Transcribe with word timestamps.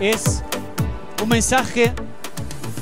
es 0.00 0.42
un 1.22 1.28
mensaje 1.28 1.92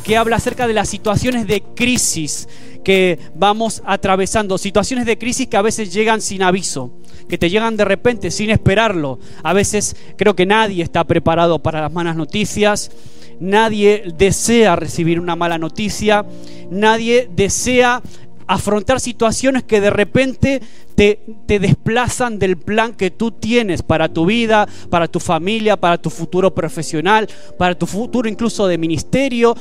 que 0.05 0.17
habla 0.17 0.37
acerca 0.37 0.67
de 0.67 0.75
las 0.75 0.89
situaciones 0.89 1.47
de 1.47 1.63
crisis 1.63 2.49
que 2.85 3.19
vamos 3.35 3.83
atravesando, 3.87 4.59
situaciones 4.59 5.07
de 5.07 5.19
crisis 5.19 5.47
que 5.47 5.57
a 5.57 5.63
veces 5.63 5.93
llegan 5.93 6.21
sin 6.21 6.43
aviso, 6.43 6.91
que 7.29 7.39
te 7.39 7.49
llegan 7.49 7.77
de 7.77 7.85
repente 7.85 8.31
sin 8.31 8.51
esperarlo. 8.51 9.21
A 9.43 9.53
veces 9.53 9.97
creo 10.17 10.35
que 10.35 10.47
nadie 10.47 10.83
está 10.83 11.05
preparado 11.05 11.61
para 11.61 11.81
las 11.81 11.93
malas 11.93 12.17
noticias, 12.17 12.91
nadie 13.39 14.05
desea 14.17 14.77
recibir 14.77 15.21
una 15.21 15.37
mala 15.37 15.59
noticia, 15.59 16.27
nadie 16.71 17.29
desea 17.35 18.03
afrontar 18.53 19.01
situaciones 19.01 19.63
que 19.63 19.81
de 19.81 19.91
repente 19.91 20.61
te, 20.95 21.21
te, 21.47 21.59
desplazan 21.59 22.39
del 22.39 22.59
plan 22.59 22.93
que 22.93 23.11
tú 23.11 23.31
tienes 23.31 23.83
para 23.83 24.09
tu 24.09 24.27
vida, 24.27 24.69
para 24.91 25.09
tu 25.09 25.21
familia, 25.21 25.77
para 25.77 25.97
tu 25.97 26.11
futuro 26.11 26.55
profesional, 26.55 27.29
para 27.59 27.75
tu 27.75 27.87
futuro 27.87 28.29
incluso 28.29 28.67
de 28.67 28.77
ministerio, 28.77 29.57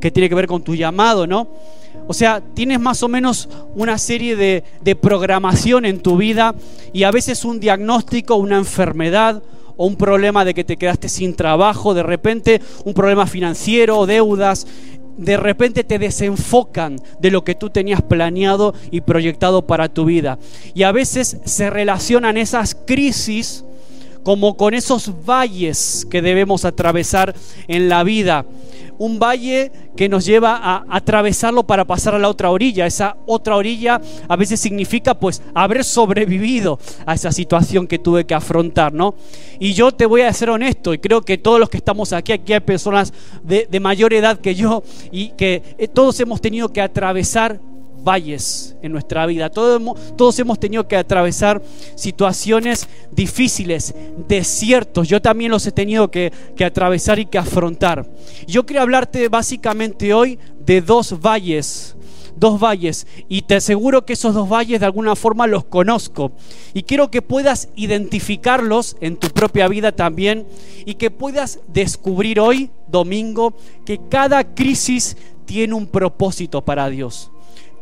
que 0.00 0.10
tiene 0.10 0.28
que 0.28 0.34
ver 0.34 0.46
con 0.46 0.62
tu 0.62 0.74
llamado, 0.74 1.26
¿no? 1.26 1.48
O 2.06 2.14
sea, 2.14 2.40
tienes 2.40 2.80
más 2.80 3.02
o 3.02 3.08
menos 3.08 3.48
una 3.74 3.98
serie 3.98 4.36
de, 4.36 4.64
de 4.80 4.96
programación 4.96 5.84
en 5.84 6.00
tu 6.00 6.16
vida 6.16 6.54
y 6.92 7.02
a 7.02 7.10
veces 7.10 7.44
un 7.44 7.60
diagnóstico, 7.60 8.36
una 8.36 8.56
enfermedad, 8.56 9.42
o 9.82 9.86
un 9.86 9.96
problema 9.96 10.44
de 10.44 10.52
que 10.52 10.62
te 10.62 10.76
quedaste 10.76 11.08
sin 11.08 11.34
trabajo, 11.34 11.94
de 11.94 12.02
repente 12.02 12.60
un 12.84 12.92
problema 12.92 13.26
financiero, 13.26 14.04
deudas, 14.04 14.66
de 15.16 15.36
repente 15.36 15.84
te 15.84 15.98
desenfocan 15.98 16.96
de 17.20 17.30
lo 17.30 17.44
que 17.44 17.54
tú 17.54 17.70
tenías 17.70 18.02
planeado 18.02 18.74
y 18.90 19.02
proyectado 19.02 19.66
para 19.66 19.88
tu 19.88 20.04
vida. 20.04 20.38
Y 20.74 20.84
a 20.84 20.92
veces 20.92 21.38
se 21.44 21.70
relacionan 21.70 22.36
esas 22.36 22.74
crisis 22.74 23.64
como 24.22 24.56
con 24.56 24.74
esos 24.74 25.12
valles 25.24 26.06
que 26.10 26.22
debemos 26.22 26.64
atravesar 26.64 27.34
en 27.68 27.88
la 27.88 28.02
vida 28.04 28.44
un 29.00 29.18
valle 29.18 29.72
que 29.96 30.10
nos 30.10 30.26
lleva 30.26 30.56
a 30.56 30.84
atravesarlo 30.90 31.66
para 31.66 31.86
pasar 31.86 32.14
a 32.14 32.18
la 32.18 32.28
otra 32.28 32.50
orilla. 32.50 32.84
Esa 32.84 33.16
otra 33.24 33.56
orilla 33.56 33.98
a 34.28 34.36
veces 34.36 34.60
significa 34.60 35.18
pues 35.18 35.40
haber 35.54 35.84
sobrevivido 35.84 36.78
a 37.06 37.14
esa 37.14 37.32
situación 37.32 37.86
que 37.86 37.98
tuve 37.98 38.26
que 38.26 38.34
afrontar, 38.34 38.92
¿no? 38.92 39.14
Y 39.58 39.72
yo 39.72 39.90
te 39.90 40.04
voy 40.04 40.20
a 40.20 40.32
ser 40.34 40.50
honesto 40.50 40.92
y 40.92 40.98
creo 40.98 41.22
que 41.22 41.38
todos 41.38 41.58
los 41.58 41.70
que 41.70 41.78
estamos 41.78 42.12
aquí, 42.12 42.32
aquí 42.32 42.52
hay 42.52 42.60
personas 42.60 43.14
de, 43.42 43.66
de 43.70 43.80
mayor 43.80 44.12
edad 44.12 44.38
que 44.38 44.54
yo 44.54 44.82
y 45.10 45.30
que 45.30 45.62
eh, 45.78 45.88
todos 45.88 46.20
hemos 46.20 46.42
tenido 46.42 46.68
que 46.68 46.82
atravesar 46.82 47.58
valles 48.02 48.76
en 48.82 48.92
nuestra 48.92 49.26
vida. 49.26 49.50
Todos, 49.50 50.38
hemos 50.38 50.58
tenido 50.58 50.86
que 50.86 50.96
atravesar 50.96 51.62
situaciones 51.94 52.88
difíciles, 53.10 53.94
desiertos. 54.28 55.08
Yo 55.08 55.20
también 55.20 55.50
los 55.50 55.66
he 55.66 55.72
tenido 55.72 56.10
que, 56.10 56.32
que 56.56 56.64
atravesar 56.64 57.18
y 57.18 57.26
que 57.26 57.38
afrontar. 57.38 58.06
Yo 58.46 58.66
quiero 58.66 58.82
hablarte 58.82 59.28
básicamente 59.28 60.14
hoy 60.14 60.38
de 60.64 60.80
dos 60.80 61.20
valles 61.20 61.96
dos 62.36 62.58
valles 62.58 63.06
y 63.28 63.42
te 63.42 63.56
aseguro 63.56 64.06
que 64.06 64.14
esos 64.14 64.34
dos 64.34 64.48
valles 64.48 64.80
de 64.80 64.86
alguna 64.86 65.14
forma 65.14 65.46
los 65.46 65.64
conozco 65.64 66.32
y 66.72 66.84
quiero 66.84 67.10
que 67.10 67.22
puedas 67.22 67.68
identificarlos 67.76 68.96
en 69.00 69.16
tu 69.16 69.28
propia 69.28 69.68
vida 69.68 69.92
también 69.92 70.46
y 70.86 70.94
que 70.94 71.10
puedas 71.10 71.60
descubrir 71.68 72.40
hoy, 72.40 72.70
domingo, 72.88 73.54
que 73.84 74.00
cada 74.08 74.54
crisis 74.54 75.16
tiene 75.44 75.74
un 75.74 75.86
propósito 75.86 76.64
para 76.64 76.88
Dios. 76.88 77.30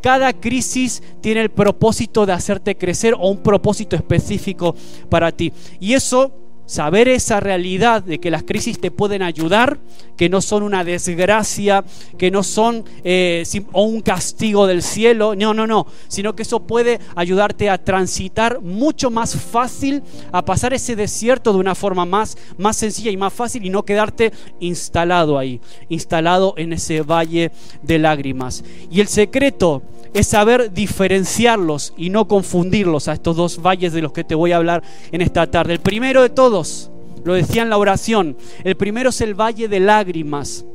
Cada 0.01 0.33
crisis 0.33 1.03
tiene 1.21 1.41
el 1.41 1.49
propósito 1.49 2.25
de 2.25 2.33
hacerte 2.33 2.77
crecer 2.77 3.13
o 3.13 3.29
un 3.29 3.43
propósito 3.43 3.95
específico 3.95 4.75
para 5.09 5.31
ti. 5.31 5.51
Y 5.79 5.93
eso, 5.93 6.31
saber 6.69 7.07
esa 7.07 7.39
realidad 7.39 8.03
de 8.03 8.19
que 8.19 8.29
las 8.29 8.43
crisis 8.43 8.79
te 8.79 8.91
pueden 8.91 9.23
ayudar, 9.23 9.79
que 10.15 10.29
no 10.29 10.39
son 10.39 10.61
una 10.61 10.83
desgracia, 10.83 11.83
que 12.15 12.29
no 12.29 12.43
son 12.43 12.85
eh, 13.03 13.43
o 13.71 13.83
un 13.85 14.01
castigo 14.01 14.67
del 14.67 14.83
cielo, 14.83 15.33
no, 15.35 15.55
no, 15.55 15.65
no, 15.65 15.87
sino 16.07 16.35
que 16.35 16.43
eso 16.43 16.59
puede 16.59 16.99
ayudarte 17.15 17.71
a 17.71 17.83
transitar 17.83 18.61
mucho 18.61 19.09
más 19.09 19.35
fácil, 19.35 20.03
a 20.31 20.45
pasar 20.45 20.75
ese 20.75 20.95
desierto 20.95 21.53
de 21.53 21.57
una 21.57 21.73
forma 21.73 22.05
más, 22.05 22.37
más 22.59 22.77
sencilla 22.77 23.09
y 23.09 23.17
más 23.17 23.33
fácil 23.33 23.65
y 23.65 23.71
no 23.71 23.83
quedarte 23.83 24.31
instalado 24.59 25.39
ahí, 25.39 25.59
instalado 25.89 26.53
en 26.55 26.73
ese 26.73 27.01
valle 27.01 27.51
de 27.81 27.97
lágrimas. 27.97 28.63
Y 28.91 29.01
el 29.01 29.07
secreto 29.07 29.81
es 30.13 30.27
saber 30.27 30.73
diferenciarlos 30.73 31.93
y 31.97 32.09
no 32.09 32.27
confundirlos 32.27 33.07
a 33.07 33.13
estos 33.13 33.35
dos 33.35 33.61
valles 33.61 33.93
de 33.93 34.01
los 34.01 34.11
que 34.11 34.23
te 34.23 34.35
voy 34.35 34.51
a 34.51 34.57
hablar 34.57 34.83
en 35.11 35.21
esta 35.21 35.49
tarde. 35.49 35.73
El 35.73 35.79
primero 35.79 36.21
de 36.21 36.29
todos, 36.29 36.91
lo 37.23 37.33
decía 37.33 37.61
en 37.61 37.69
la 37.69 37.77
oración, 37.77 38.37
el 38.63 38.75
primero 38.75 39.09
es 39.09 39.21
el 39.21 39.33
valle 39.33 39.67
de 39.67 39.79
lágrimas. 39.79 40.65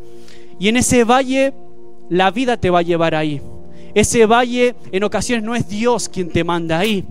Y 0.58 0.68
en 0.68 0.76
ese 0.76 1.04
valle 1.04 1.52
la 2.08 2.30
vida 2.30 2.56
te 2.56 2.70
va 2.70 2.80
a 2.80 2.82
llevar 2.82 3.14
ahí. 3.14 3.40
Ese 3.94 4.26
valle 4.26 4.74
en 4.92 5.04
ocasiones 5.04 5.44
no 5.44 5.54
es 5.54 5.68
Dios 5.68 6.08
quien 6.08 6.28
te 6.28 6.44
manda 6.44 6.78
ahí 6.78 7.04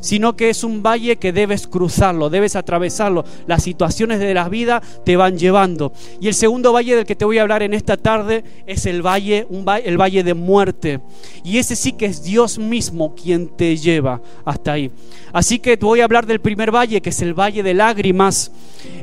sino 0.00 0.36
que 0.36 0.50
es 0.50 0.64
un 0.64 0.82
valle 0.82 1.16
que 1.16 1.32
debes 1.32 1.66
cruzarlo, 1.66 2.30
debes 2.30 2.56
atravesarlo. 2.56 3.24
Las 3.46 3.62
situaciones 3.62 4.18
de 4.18 4.34
la 4.34 4.48
vida 4.48 4.82
te 5.04 5.16
van 5.16 5.38
llevando. 5.38 5.92
Y 6.20 6.28
el 6.28 6.34
segundo 6.34 6.72
valle 6.72 6.96
del 6.96 7.06
que 7.06 7.16
te 7.16 7.24
voy 7.24 7.38
a 7.38 7.42
hablar 7.42 7.62
en 7.62 7.74
esta 7.74 7.96
tarde 7.96 8.44
es 8.66 8.86
el 8.86 9.02
valle, 9.06 9.46
el 9.84 10.00
valle 10.00 10.24
de 10.24 10.34
muerte. 10.34 11.00
Y 11.44 11.58
ese 11.58 11.76
sí 11.76 11.92
que 11.92 12.06
es 12.06 12.22
Dios 12.22 12.58
mismo 12.58 13.14
quien 13.14 13.48
te 13.48 13.76
lleva 13.76 14.20
hasta 14.44 14.72
ahí. 14.72 14.90
Así 15.32 15.58
que 15.58 15.76
te 15.76 15.84
voy 15.84 16.00
a 16.00 16.04
hablar 16.04 16.26
del 16.26 16.40
primer 16.40 16.74
valle, 16.74 17.00
que 17.00 17.10
es 17.10 17.22
el 17.22 17.34
valle 17.34 17.62
de 17.62 17.74
lágrimas. 17.74 18.52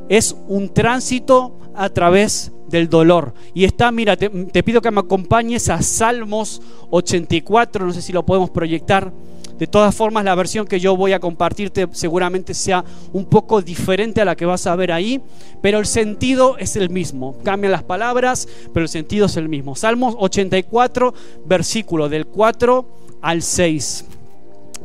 Es 0.09 0.35
un 0.47 0.73
tránsito 0.73 1.59
a 1.75 1.89
través 1.89 2.51
del 2.67 2.89
dolor. 2.89 3.33
Y 3.53 3.63
está, 3.63 3.91
mira, 3.91 4.17
te 4.17 4.63
pido 4.63 4.81
que 4.81 4.91
me 4.91 4.99
acompañes 4.99 5.69
a 5.69 5.81
Salmos 5.81 6.61
84, 6.89 7.85
no 7.85 7.93
sé 7.93 8.01
si 8.01 8.11
lo 8.11 8.25
podemos 8.25 8.49
proyectar. 8.49 9.13
De 9.57 9.65
todas 9.65 9.95
formas, 9.95 10.23
la 10.23 10.35
versión 10.35 10.67
que 10.67 10.79
yo 10.79 10.95
voy 10.95 11.13
a 11.13 11.19
compartirte 11.19 11.87
seguramente 11.91 12.53
sea 12.53 12.85
un 13.11 13.25
poco 13.25 13.61
diferente 13.61 14.21
a 14.21 14.25
la 14.25 14.35
que 14.35 14.45
vas 14.45 14.67
a 14.67 14.75
ver 14.75 14.91
ahí, 14.91 15.19
pero 15.61 15.79
el 15.79 15.87
sentido 15.87 16.57
es 16.59 16.75
el 16.75 16.89
mismo. 16.89 17.35
Cambian 17.43 17.71
las 17.71 17.83
palabras, 17.83 18.47
pero 18.73 18.83
el 18.83 18.89
sentido 18.89 19.25
es 19.25 19.35
el 19.35 19.49
mismo. 19.49 19.75
Salmos 19.75 20.15
84, 20.19 21.13
versículo 21.45 22.07
del 22.07 22.27
4 22.27 22.85
al 23.21 23.41
6. 23.41 24.05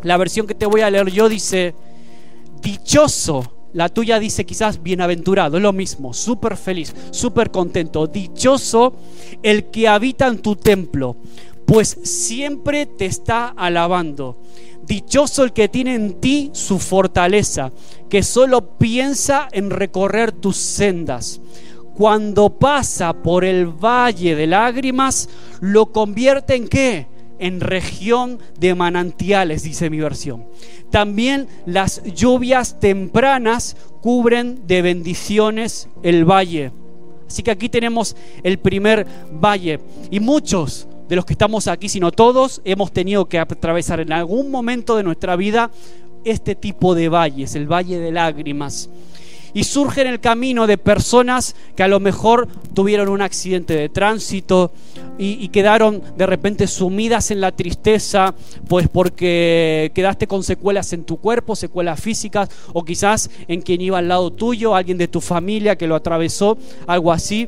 La 0.05 0.17
versión 0.17 0.47
que 0.47 0.55
te 0.55 0.67
voy 0.67 0.81
a 0.81 0.91
leer 0.91 1.11
yo 1.11 1.29
dice, 1.29 1.75
dichoso. 2.63 3.53
La 3.75 3.89
tuya 3.89 4.19
dice 4.19 4.45
quizás 4.45 4.83
bienaventurado, 4.83 5.57
es 5.57 5.63
lo 5.63 5.73
mismo, 5.73 6.13
súper 6.13 6.59
feliz, 6.59 6.95
súper 7.11 7.51
contento. 7.51 8.07
Dichoso 8.07 8.95
el 9.43 9.71
que 9.71 9.89
habita 9.89 10.27
en 10.27 10.43
tu 10.43 10.57
templo 10.57 11.17
pues 11.67 11.99
siempre 12.03 12.87
te 12.87 13.07
está 13.07 13.49
alabando. 13.49 14.37
Dichoso 14.87 15.45
el 15.45 15.53
que 15.53 15.69
tiene 15.69 15.95
en 15.95 16.21
ti 16.21 16.51
su 16.53 16.79
fortaleza, 16.79 17.73
que 18.09 18.23
solo 18.23 18.77
piensa 18.79 19.49
en 19.53 19.71
recorrer 19.71 20.33
tus 20.33 20.57
sendas. 20.57 21.41
Cuando 21.95 22.59
pasa 22.59 23.13
por 23.13 23.45
el 23.45 23.67
valle 23.67 24.35
de 24.35 24.47
lágrimas, 24.47 25.29
lo 25.61 25.93
convierte 25.93 26.55
en 26.55 26.69
qué? 26.69 27.07
En 27.39 27.61
región 27.61 28.39
de 28.59 28.75
manantiales, 28.75 29.63
dice 29.63 29.91
mi 29.91 30.01
versión. 30.01 30.47
También 30.91 31.49
las 31.67 32.03
lluvias 32.05 32.81
tempranas 32.81 33.77
cubren 34.01 34.67
de 34.67 34.83
bendiciones 34.83 35.89
el 36.03 36.25
valle. 36.25 36.73
Así 37.27 37.43
que 37.43 37.51
aquí 37.51 37.69
tenemos 37.69 38.17
el 38.43 38.59
primer 38.59 39.07
valle. 39.33 39.81
Y 40.11 40.21
muchos 40.21 40.87
de 41.09 41.17
los 41.17 41.25
que 41.25 41.35
estamos 41.35 41.69
aquí, 41.69 41.89
sino 41.89 42.13
todos 42.13 42.61
hemos 42.65 42.93
tenido 42.93 43.27
que 43.27 43.39
atravesar 43.39 44.01
en 44.01 44.13
algún 44.13 44.51
momento 44.51 44.97
de 44.97 45.03
nuestra 45.03 45.37
vida 45.37 45.71
este 46.25 46.55
tipo 46.55 46.95
de 46.95 47.09
valles, 47.09 47.55
el 47.55 47.71
valle 47.71 47.99
de 47.99 48.13
lágrimas. 48.13 48.89
Y 49.55 49.65
surge 49.65 50.01
en 50.01 50.07
el 50.07 50.19
camino 50.19 50.67
de 50.67 50.79
personas 50.79 51.55
que 51.77 51.83
a 51.83 51.89
lo 51.89 52.01
mejor 52.01 52.49
tuvieron 52.73 53.11
un 53.11 53.21
accidente 53.21 53.75
de 53.75 53.91
tránsito 53.91 54.73
y, 55.19 55.45
y, 55.45 55.49
quedaron 55.49 56.03
de 56.17 56.25
repente 56.25 56.67
sumidas 56.67 57.31
en 57.31 57.43
la 57.43 57.53
tristeza, 57.53 58.35
pues 58.67 58.89
porque 58.89 59.93
quedaste 59.95 60.27
con 60.27 60.43
secuelas 60.43 60.95
en 60.95 61.05
tu 61.05 61.19
cuerpo, 61.19 61.55
secuelas 61.55 62.01
físicas, 62.01 62.49
o 62.73 62.83
quizás 62.83 63.29
en 63.47 63.61
quien 63.61 63.83
iba 63.83 63.99
al 63.99 64.09
lado 64.09 64.33
tuyo, 64.33 64.75
alguien 64.75 64.97
de 64.97 65.07
tu 65.07 65.21
familia 65.21 65.77
que 65.77 65.87
lo 65.87 65.97
atravesó, 65.97 66.57
algo 66.87 67.13
así 67.13 67.47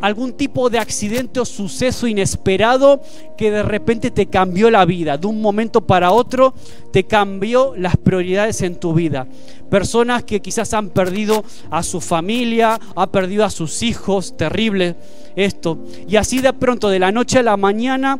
algún 0.00 0.32
tipo 0.32 0.70
de 0.70 0.78
accidente 0.78 1.40
o 1.40 1.44
suceso 1.44 2.06
inesperado 2.06 3.00
que 3.36 3.50
de 3.50 3.62
repente 3.62 4.10
te 4.10 4.26
cambió 4.26 4.70
la 4.70 4.84
vida, 4.84 5.16
de 5.16 5.26
un 5.26 5.40
momento 5.40 5.86
para 5.86 6.10
otro 6.10 6.54
te 6.92 7.04
cambió 7.04 7.74
las 7.76 7.96
prioridades 7.96 8.62
en 8.62 8.76
tu 8.76 8.92
vida. 8.94 9.26
Personas 9.70 10.24
que 10.24 10.40
quizás 10.40 10.74
han 10.74 10.90
perdido 10.90 11.44
a 11.70 11.82
su 11.82 12.00
familia, 12.00 12.78
han 12.96 13.10
perdido 13.10 13.44
a 13.44 13.50
sus 13.50 13.82
hijos, 13.82 14.36
terrible 14.36 14.96
esto. 15.36 15.78
Y 16.08 16.16
así 16.16 16.40
de 16.40 16.52
pronto, 16.52 16.88
de 16.88 16.98
la 16.98 17.12
noche 17.12 17.38
a 17.38 17.42
la 17.42 17.56
mañana, 17.56 18.18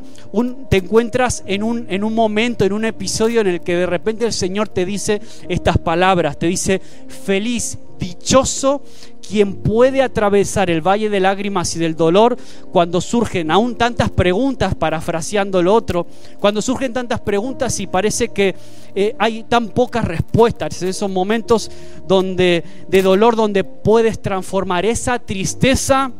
te 0.68 0.78
encuentras 0.78 1.42
en 1.46 1.62
un, 1.62 1.86
en 1.88 2.04
un 2.04 2.14
momento, 2.14 2.64
en 2.64 2.72
un 2.72 2.84
episodio 2.84 3.40
en 3.40 3.48
el 3.48 3.60
que 3.60 3.74
de 3.74 3.86
repente 3.86 4.24
el 4.24 4.32
Señor 4.32 4.68
te 4.68 4.84
dice 4.84 5.20
estas 5.48 5.78
palabras, 5.78 6.38
te 6.38 6.46
dice, 6.46 6.80
feliz 7.08 7.78
dichoso 8.00 8.82
quien 9.30 9.54
puede 9.54 10.02
atravesar 10.02 10.70
el 10.70 10.80
valle 10.80 11.08
de 11.08 11.20
lágrimas 11.20 11.76
y 11.76 11.78
del 11.78 11.94
dolor 11.94 12.36
cuando 12.72 13.00
surgen 13.00 13.52
aún 13.52 13.76
tantas 13.76 14.10
preguntas, 14.10 14.74
parafraseando 14.74 15.62
lo 15.62 15.72
otro, 15.72 16.08
cuando 16.40 16.60
surgen 16.60 16.92
tantas 16.92 17.20
preguntas 17.20 17.78
y 17.78 17.86
parece 17.86 18.30
que 18.30 18.56
eh, 18.96 19.14
hay 19.20 19.44
tan 19.44 19.68
pocas 19.68 20.04
respuestas, 20.04 20.82
esos 20.82 21.08
momentos 21.08 21.70
donde, 22.08 22.64
de 22.88 23.02
dolor 23.02 23.36
donde 23.36 23.62
puedes 23.62 24.20
transformar 24.20 24.84
esa 24.84 25.20
tristeza 25.20 26.10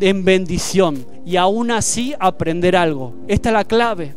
en 0.00 0.24
bendición 0.24 1.06
y 1.24 1.36
aún 1.36 1.70
así 1.70 2.14
aprender 2.18 2.74
algo. 2.74 3.14
Esta 3.28 3.50
es 3.50 3.52
la 3.52 3.64
clave. 3.64 4.16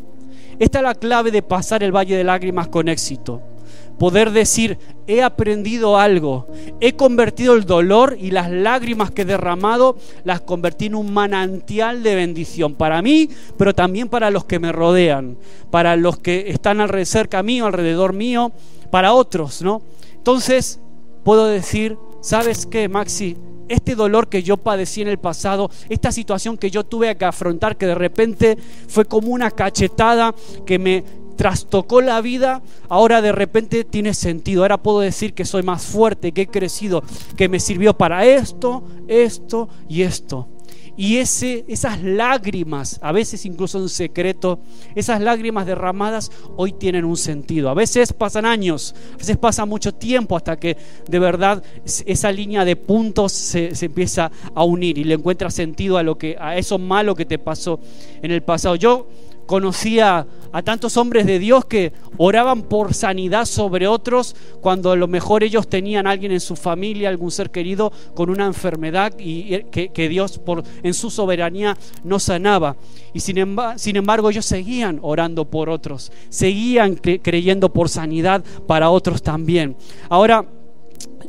Esta 0.58 0.78
es 0.78 0.84
la 0.84 0.94
clave 0.94 1.30
de 1.30 1.42
pasar 1.42 1.84
el 1.84 1.94
valle 1.94 2.16
de 2.16 2.24
lágrimas 2.24 2.66
con 2.66 2.88
éxito 2.88 3.53
poder 3.98 4.32
decir, 4.32 4.78
he 5.06 5.22
aprendido 5.22 5.98
algo, 5.98 6.48
he 6.80 6.94
convertido 6.94 7.54
el 7.54 7.64
dolor 7.64 8.16
y 8.20 8.30
las 8.30 8.50
lágrimas 8.50 9.10
que 9.10 9.22
he 9.22 9.26
derramado, 9.26 9.96
las 10.24 10.40
convertí 10.40 10.86
en 10.86 10.94
un 10.94 11.12
manantial 11.12 12.02
de 12.02 12.14
bendición 12.14 12.74
para 12.74 13.02
mí, 13.02 13.28
pero 13.56 13.74
también 13.74 14.08
para 14.08 14.30
los 14.30 14.44
que 14.44 14.58
me 14.58 14.72
rodean, 14.72 15.36
para 15.70 15.96
los 15.96 16.18
que 16.18 16.50
están 16.50 16.78
cerca 17.04 17.42
mío, 17.42 17.66
alrededor 17.66 18.12
mío, 18.12 18.52
para 18.90 19.12
otros, 19.12 19.62
¿no? 19.62 19.82
Entonces, 20.16 20.80
puedo 21.24 21.46
decir, 21.46 21.96
¿sabes 22.20 22.66
qué, 22.66 22.88
Maxi? 22.88 23.36
Este 23.68 23.94
dolor 23.94 24.28
que 24.28 24.42
yo 24.42 24.58
padecí 24.58 25.00
en 25.02 25.08
el 25.08 25.18
pasado, 25.18 25.70
esta 25.88 26.12
situación 26.12 26.58
que 26.58 26.70
yo 26.70 26.84
tuve 26.84 27.16
que 27.16 27.24
afrontar, 27.24 27.76
que 27.76 27.86
de 27.86 27.94
repente 27.94 28.58
fue 28.88 29.06
como 29.06 29.28
una 29.28 29.50
cachetada 29.50 30.34
que 30.66 30.78
me, 30.78 31.02
trastocó 31.36 32.00
la 32.00 32.20
vida, 32.20 32.62
ahora 32.88 33.22
de 33.22 33.32
repente 33.32 33.84
tiene 33.84 34.14
sentido. 34.14 34.62
Ahora 34.62 34.82
puedo 34.82 35.00
decir 35.00 35.34
que 35.34 35.44
soy 35.44 35.62
más 35.62 35.84
fuerte, 35.84 36.32
que 36.32 36.42
he 36.42 36.46
crecido, 36.46 37.02
que 37.36 37.48
me 37.48 37.60
sirvió 37.60 37.96
para 37.96 38.24
esto, 38.24 38.84
esto 39.08 39.68
y 39.88 40.02
esto. 40.02 40.48
Y 40.96 41.16
ese, 41.16 41.64
esas 41.66 42.02
lágrimas, 42.02 43.00
a 43.02 43.10
veces 43.10 43.44
incluso 43.46 43.78
en 43.78 43.88
secreto, 43.88 44.60
esas 44.94 45.20
lágrimas 45.20 45.66
derramadas 45.66 46.30
hoy 46.56 46.72
tienen 46.72 47.04
un 47.04 47.16
sentido. 47.16 47.68
A 47.68 47.74
veces 47.74 48.12
pasan 48.12 48.46
años, 48.46 48.94
a 49.14 49.16
veces 49.16 49.36
pasa 49.36 49.66
mucho 49.66 49.92
tiempo 49.92 50.36
hasta 50.36 50.56
que 50.56 50.76
de 51.08 51.18
verdad 51.18 51.64
esa 51.84 52.30
línea 52.30 52.64
de 52.64 52.76
puntos 52.76 53.32
se, 53.32 53.74
se 53.74 53.86
empieza 53.86 54.30
a 54.54 54.62
unir 54.62 54.96
y 54.96 55.04
le 55.04 55.14
encuentra 55.14 55.50
sentido 55.50 55.98
a, 55.98 56.04
lo 56.04 56.16
que, 56.16 56.36
a 56.38 56.56
eso 56.56 56.78
malo 56.78 57.16
que 57.16 57.24
te 57.24 57.40
pasó 57.40 57.80
en 58.22 58.30
el 58.30 58.44
pasado. 58.44 58.76
Yo 58.76 59.08
conocía 59.46 60.26
a 60.52 60.62
tantos 60.62 60.96
hombres 60.96 61.26
de 61.26 61.38
Dios 61.38 61.64
que 61.64 61.92
oraban 62.16 62.62
por 62.62 62.94
sanidad 62.94 63.44
sobre 63.44 63.88
otros 63.88 64.36
cuando 64.60 64.92
a 64.92 64.96
lo 64.96 65.08
mejor 65.08 65.42
ellos 65.42 65.68
tenían 65.68 66.06
a 66.06 66.10
alguien 66.10 66.32
en 66.32 66.40
su 66.40 66.56
familia, 66.56 67.08
algún 67.08 67.30
ser 67.30 67.50
querido 67.50 67.92
con 68.14 68.30
una 68.30 68.46
enfermedad 68.46 69.12
y 69.18 69.64
que, 69.64 70.08
Dios 70.08 70.38
por, 70.38 70.62
en 70.82 70.94
su 70.94 71.10
soberanía 71.10 71.76
no 72.04 72.18
sanaba. 72.18 72.76
Y 73.12 73.20
sin, 73.20 73.38
embargo 73.38 74.30
ellos 74.30 74.46
seguían 74.46 74.98
orando 75.02 75.44
por 75.44 75.68
otros, 75.68 76.12
seguían 76.28 76.94
creyendo 76.94 77.72
por 77.72 77.88
sanidad 77.88 78.44
para 78.66 78.90
otros 78.90 79.22
también. 79.22 79.76
Ahora, 80.08 80.46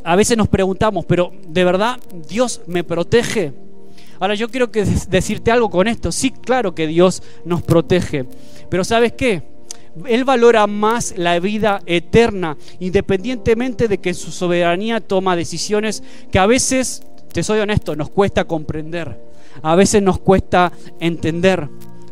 a 0.03 0.15
veces 0.15 0.37
nos 0.37 0.47
preguntamos, 0.47 1.05
pero 1.05 1.31
¿de 1.47 1.63
verdad 1.63 1.99
Dios 2.27 2.61
me 2.67 2.83
protege? 2.83 3.53
Ahora 4.19 4.35
yo 4.35 4.49
quiero 4.49 4.71
que 4.71 4.85
decirte 4.85 5.51
algo 5.51 5.69
con 5.69 5.87
esto. 5.87 6.11
Sí, 6.11 6.31
claro 6.31 6.73
que 6.73 6.87
Dios 6.87 7.23
nos 7.43 7.61
protege. 7.61 8.25
Pero 8.69 8.83
¿sabes 8.83 9.13
qué? 9.13 9.43
Él 10.07 10.25
valora 10.25 10.67
más 10.67 11.13
la 11.17 11.39
vida 11.39 11.81
eterna, 11.85 12.57
independientemente 12.79 13.87
de 13.87 13.99
que 13.99 14.13
su 14.13 14.31
soberanía 14.31 14.99
toma 14.99 15.35
decisiones 15.35 16.03
que 16.31 16.39
a 16.39 16.45
veces, 16.45 17.03
te 17.31 17.43
soy 17.43 17.59
honesto, 17.59 17.95
nos 17.95 18.09
cuesta 18.09 18.43
comprender. 18.43 19.17
A 19.61 19.75
veces 19.75 20.01
nos 20.01 20.19
cuesta 20.19 20.71
entender. 20.99 21.69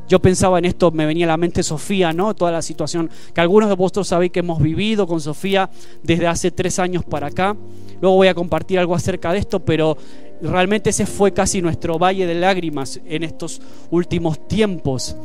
Yo 0.07 0.19
pensaba 0.19 0.59
en 0.59 0.65
esto, 0.65 0.91
me 0.91 1.05
venía 1.05 1.25
a 1.25 1.29
la 1.29 1.37
mente 1.37 1.63
Sofía, 1.63 2.13
¿no? 2.13 2.33
Toda 2.33 2.51
la 2.51 2.61
situación 2.61 3.09
que 3.33 3.41
algunos 3.41 3.69
de 3.69 3.75
vosotros 3.75 4.07
sabéis 4.07 4.31
que 4.31 4.39
hemos 4.39 4.61
vivido 4.61 5.07
con 5.07 5.19
Sofía 5.19 5.69
desde 6.03 6.27
hace 6.27 6.51
tres 6.51 6.77
años 6.79 7.03
para 7.03 7.27
acá. 7.27 7.55
Luego 8.01 8.17
voy 8.17 8.27
a 8.27 8.33
compartir 8.33 8.79
algo 8.79 8.95
acerca 8.95 9.31
de 9.31 9.39
esto, 9.39 9.59
pero 9.59 9.97
realmente 10.43 10.89
ese 10.89 11.05
fue 11.05 11.33
casi 11.33 11.61
nuestro 11.61 11.97
valle 11.97 12.27
de 12.27 12.35
lágrimas 12.35 12.99
en 13.05 13.23
estos 13.23 13.61
últimos 13.89 14.47
tiempos. 14.47 15.15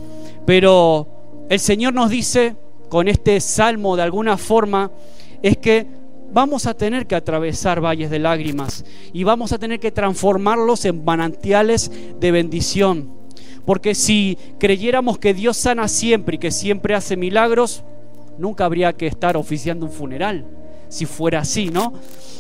Pero 0.47 1.47
el 1.49 1.61
Señor 1.61 1.95
nos 1.95 2.11
dice 2.11 2.57
con 2.89 3.09
este 3.09 3.41
salmo 3.41 3.97
de 3.97 4.03
alguna 4.03 4.37
forma 4.39 4.91
es 5.43 5.57
que 5.59 5.87
vamos 6.33 6.67
a 6.67 6.75
tener 6.75 7.07
que 7.07 7.15
atravesar 7.15 7.81
valles 7.81 8.11
de 8.11 8.19
lágrimas 8.19 8.85
y 9.13 9.25
vamos 9.25 9.53
a 9.53 9.59
tener 9.59 9.81
que 9.81 9.91
transformarlos 9.91 10.85
en 10.85 11.05
manantiales 11.05 11.91
de 12.19 12.31
bendición. 12.31 13.13
Porque 13.65 13.95
si 13.95 14.39
creyéramos 14.59 15.19
que 15.19 15.35
Dios 15.35 15.57
sana 15.57 15.89
siempre 15.89 16.37
y 16.37 16.39
que 16.39 16.51
siempre 16.51 16.95
hace 16.95 17.17
milagros, 17.17 17.83
nunca 18.39 18.65
habría 18.65 18.95
que 18.95 19.07
estar 19.07 19.37
oficiando 19.37 19.87
un 19.87 19.93
funeral, 19.93 20.47
si 20.89 21.05
fuera 21.05 21.41
así, 21.41 21.69
¿no? 21.69 21.93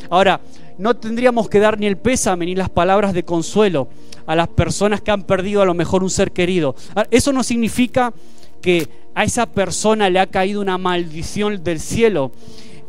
Ahora, 0.08 0.40
no 0.78 0.94
tendríamos 0.96 1.48
que 1.48 1.58
dar 1.58 1.78
ni 1.78 1.86
el 1.86 1.96
pésame 1.96 2.46
ni 2.46 2.54
las 2.54 2.70
palabras 2.70 3.12
de 3.12 3.24
consuelo 3.24 3.88
a 4.26 4.34
las 4.36 4.48
personas 4.48 5.00
que 5.00 5.10
han 5.10 5.24
perdido 5.24 5.60
a 5.60 5.66
lo 5.66 5.74
mejor 5.74 6.02
un 6.02 6.10
ser 6.10 6.32
querido. 6.32 6.74
Eso 7.10 7.32
no 7.32 7.42
significa 7.42 8.12
que 8.62 8.88
a 9.14 9.24
esa 9.24 9.46
persona 9.46 10.08
le 10.08 10.20
ha 10.20 10.26
caído 10.26 10.60
una 10.60 10.78
maldición 10.78 11.62
del 11.64 11.80
cielo 11.80 12.32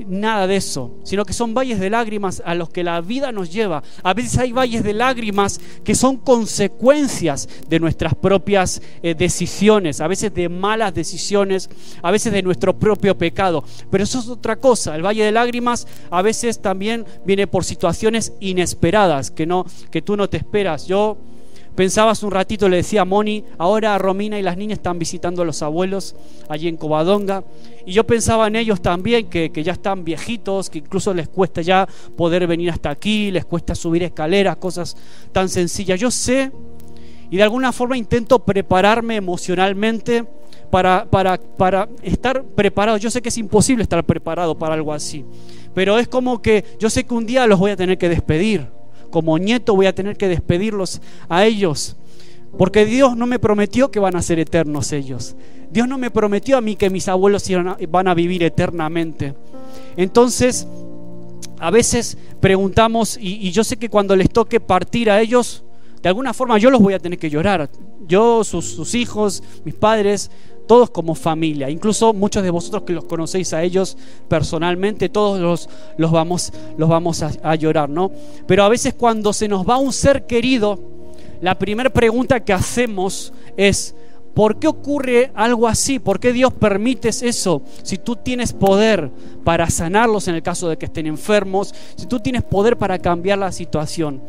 nada 0.07 0.48
de 0.48 0.56
eso, 0.56 0.92
sino 1.04 1.25
que 1.25 1.34
son 1.34 1.54
valles 1.54 1.80
de 1.80 1.90
lágrimas 1.90 2.42
a 2.46 2.56
los 2.56 2.69
que 2.69 2.84
la 2.84 3.01
vida 3.01 3.31
nos 3.31 3.51
lleva. 3.51 3.84
A 4.04 4.13
veces 4.13 4.38
hay 4.38 4.51
valles 4.51 4.84
de 4.84 4.94
lágrimas 4.94 5.60
que 5.84 5.96
son 5.96 6.18
consecuencias 6.18 7.50
de 7.68 7.80
nuestras 7.80 8.16
propias 8.16 8.81
eh, 9.04 9.16
decisiones, 9.16 10.01
a 10.01 10.07
veces 10.07 10.34
de 10.34 10.50
malas 10.50 10.94
decisiones, 10.94 11.69
a 12.01 12.12
veces 12.12 12.34
de 12.34 12.42
nuestro 12.42 12.78
propio 12.78 13.18
pecado. 13.18 13.63
Pero 13.90 14.04
eso 14.04 14.19
es 14.19 14.28
otra 14.28 14.56
cosa. 14.56 14.96
El 14.96 15.06
valle 15.06 15.24
de 15.24 15.31
lágrimas 15.31 15.88
a 16.10 16.22
veces 16.22 16.62
también 16.62 17.06
viene 17.25 17.48
por 17.48 17.63
situaciones 17.63 18.34
inesperadas 18.40 19.31
que 19.31 19.45
no 19.45 19.66
que 19.92 20.02
tú 20.02 20.16
no 20.16 20.30
te 20.30 20.38
esperas. 20.38 20.88
Yo 20.88 21.18
Pensaba 21.75 22.12
hace 22.12 22.25
un 22.25 22.31
ratito, 22.31 22.68
le 22.68 22.77
decía 22.77 23.01
a 23.01 23.06
Moni, 23.06 23.44
ahora 23.57 23.98
Romina 23.98 24.38
y 24.38 24.42
las 24.42 24.57
niñas 24.57 24.80
están 24.80 25.00
visitando 25.00 25.42
a 25.42 25.45
los 25.45 25.62
abuelos 25.62 26.16
allí 26.50 26.68
en 26.68 26.76
Covadonga. 26.76 27.44
Y 27.85 27.94
yo 27.94 28.06
pensaba 28.06 28.47
en 28.47 28.57
ellos 28.57 28.81
también, 28.81 29.30
que, 29.30 29.52
que, 29.52 29.64
ya 29.64 29.73
están 29.73 30.04
viejitos, 30.04 30.69
que 30.69 30.80
incluso 30.80 31.14
les 31.14 31.30
cuesta 31.30 31.61
ya 31.61 31.88
poder 32.18 32.47
venir 32.47 32.69
hasta 32.71 32.90
aquí, 32.90 33.31
les 33.31 33.45
cuesta 33.45 33.76
subir 33.76 34.04
escaleras, 34.04 34.57
cosas 34.57 34.97
tan 35.31 35.47
sencillas. 35.47 35.99
Yo 35.99 36.11
sé, 36.11 36.52
y 37.30 37.38
de 37.38 37.44
alguna 37.44 37.71
forma 37.71 37.97
intento 37.97 38.40
prepararme 38.40 39.16
emocionalmente 39.16 40.26
para, 40.69 41.06
para, 41.09 41.38
para 41.38 41.90
estar 42.02 42.44
preparado. 42.44 42.97
Yo 42.97 43.09
sé 43.09 43.21
que 43.21 43.30
es 43.30 43.38
imposible 43.38 43.83
estar 43.83 44.04
preparado 44.04 44.57
para 44.57 44.73
algo 44.76 44.94
así, 44.94 45.26
pero 45.73 45.97
es 45.99 46.07
como 46.07 46.42
que 46.42 46.64
yo 46.80 46.90
sé 46.90 47.04
que 47.04 47.14
un 47.14 47.26
día 47.26 47.47
los 47.47 47.59
voy 47.59 47.71
a 47.71 47.76
tener 47.76 47.97
que 47.97 48.09
despedir 48.09 48.68
como 49.09 49.37
nieto 49.37 49.75
voy 49.75 49.85
a 49.85 49.95
tener 49.95 50.18
que 50.18 50.28
despedirlos 50.28 51.01
a 51.28 51.45
ellos. 51.45 51.95
Porque 52.57 52.85
Dios 52.85 53.16
no 53.16 53.28
me 53.28 53.39
prometió 53.39 53.92
que 53.92 53.99
van 53.99 54.16
a 54.16 54.21
ser 54.21 54.39
eternos 54.39 54.92
ellos. 54.92 55.35
Dios 55.71 55.87
no 55.87 55.97
me 55.97 56.09
prometió 56.09 56.57
a 56.57 56.61
mí 56.61 56.75
que 56.75 56.89
mis 56.89 57.07
abuelos 57.07 57.45
van 57.89 58.07
a 58.07 58.13
vivir 58.13 58.44
eternamente. 58.44 59.35
Entonces, 59.97 60.68
a 61.59 61.69
veces 61.71 62.18
preguntamos, 62.39 63.18
y, 63.19 63.51
yo 63.51 63.63
sé 63.63 63.78
que 63.78 63.89
cuando 63.89 64.16
les 64.16 64.30
toque 64.30 64.59
partir 64.59 65.11
a 65.11 65.21
ellos, 65.21 65.63
de 66.01 66.09
alguna 66.09 66.33
forma 66.33 66.57
yo 66.57 66.71
los 66.71 66.81
voy 66.81 66.94
a 66.94 66.99
tener 66.99 67.19
que 67.19 67.30
llorar. 67.30 67.69
Yo, 68.07 68.44
sus, 68.44 68.95
hijos, 68.95 69.44
mis 69.66 69.75
padres, 69.75 70.31
todos 70.69 70.92
como 70.92 71.16
familia, 71.16 71.68
incluso 71.71 72.14
muchos 72.14 72.44
de 72.44 72.52
vosotros 72.52 72.83
que 72.83 72.94
los 72.94 73.06
conocéis 73.06 73.54
a 73.54 73.64
ellos 73.64 73.97
personalmente, 74.28 75.09
todos 75.09 75.40
los, 75.40 75.68
los 75.97 76.11
vamos, 76.11 76.54
los 76.78 76.88
vamos 76.88 77.23
a, 77.23 77.56
llorar, 77.56 77.90
¿no? 77.90 78.11
Pero 78.45 78.64
a 78.64 78.69
veces 78.69 78.94
cuando 78.94 79.33
se 79.33 79.47
nos 79.47 79.68
va 79.68 79.80
un 79.80 79.92
ser 79.92 80.28
querido, 80.28 80.80
la 81.42 81.57
primera 81.57 81.90
pregunta 81.90 82.42
que 82.42 82.54
hacemos 82.54 83.33
es, 83.57 83.95
¿Por 84.35 84.59
qué 84.59 84.68
ocurre 84.68 85.31
algo 85.33 85.68
así? 85.68 85.97
¿Por 85.97 86.19
qué 86.19 86.31
Dios 86.31 86.54
permite 86.54 87.09
eso? 87.09 87.64
Si 87.81 87.97
tú 87.97 88.16
tienes 88.16 88.54
poder 88.54 89.09
para 89.44 89.69
sanarlos 89.71 90.28
en 90.28 90.35
el 90.35 90.44
caso 90.44 90.69
de 90.69 90.78
que 90.78 90.85
estén 90.85 91.07
enfermos, 91.07 91.73
si 91.95 92.06
tú 92.06 92.19
tienes 92.19 92.44
poder 92.44 92.78
para 92.78 92.99
cambiar 92.99 93.40
la 93.40 93.52
situación. 93.52 94.21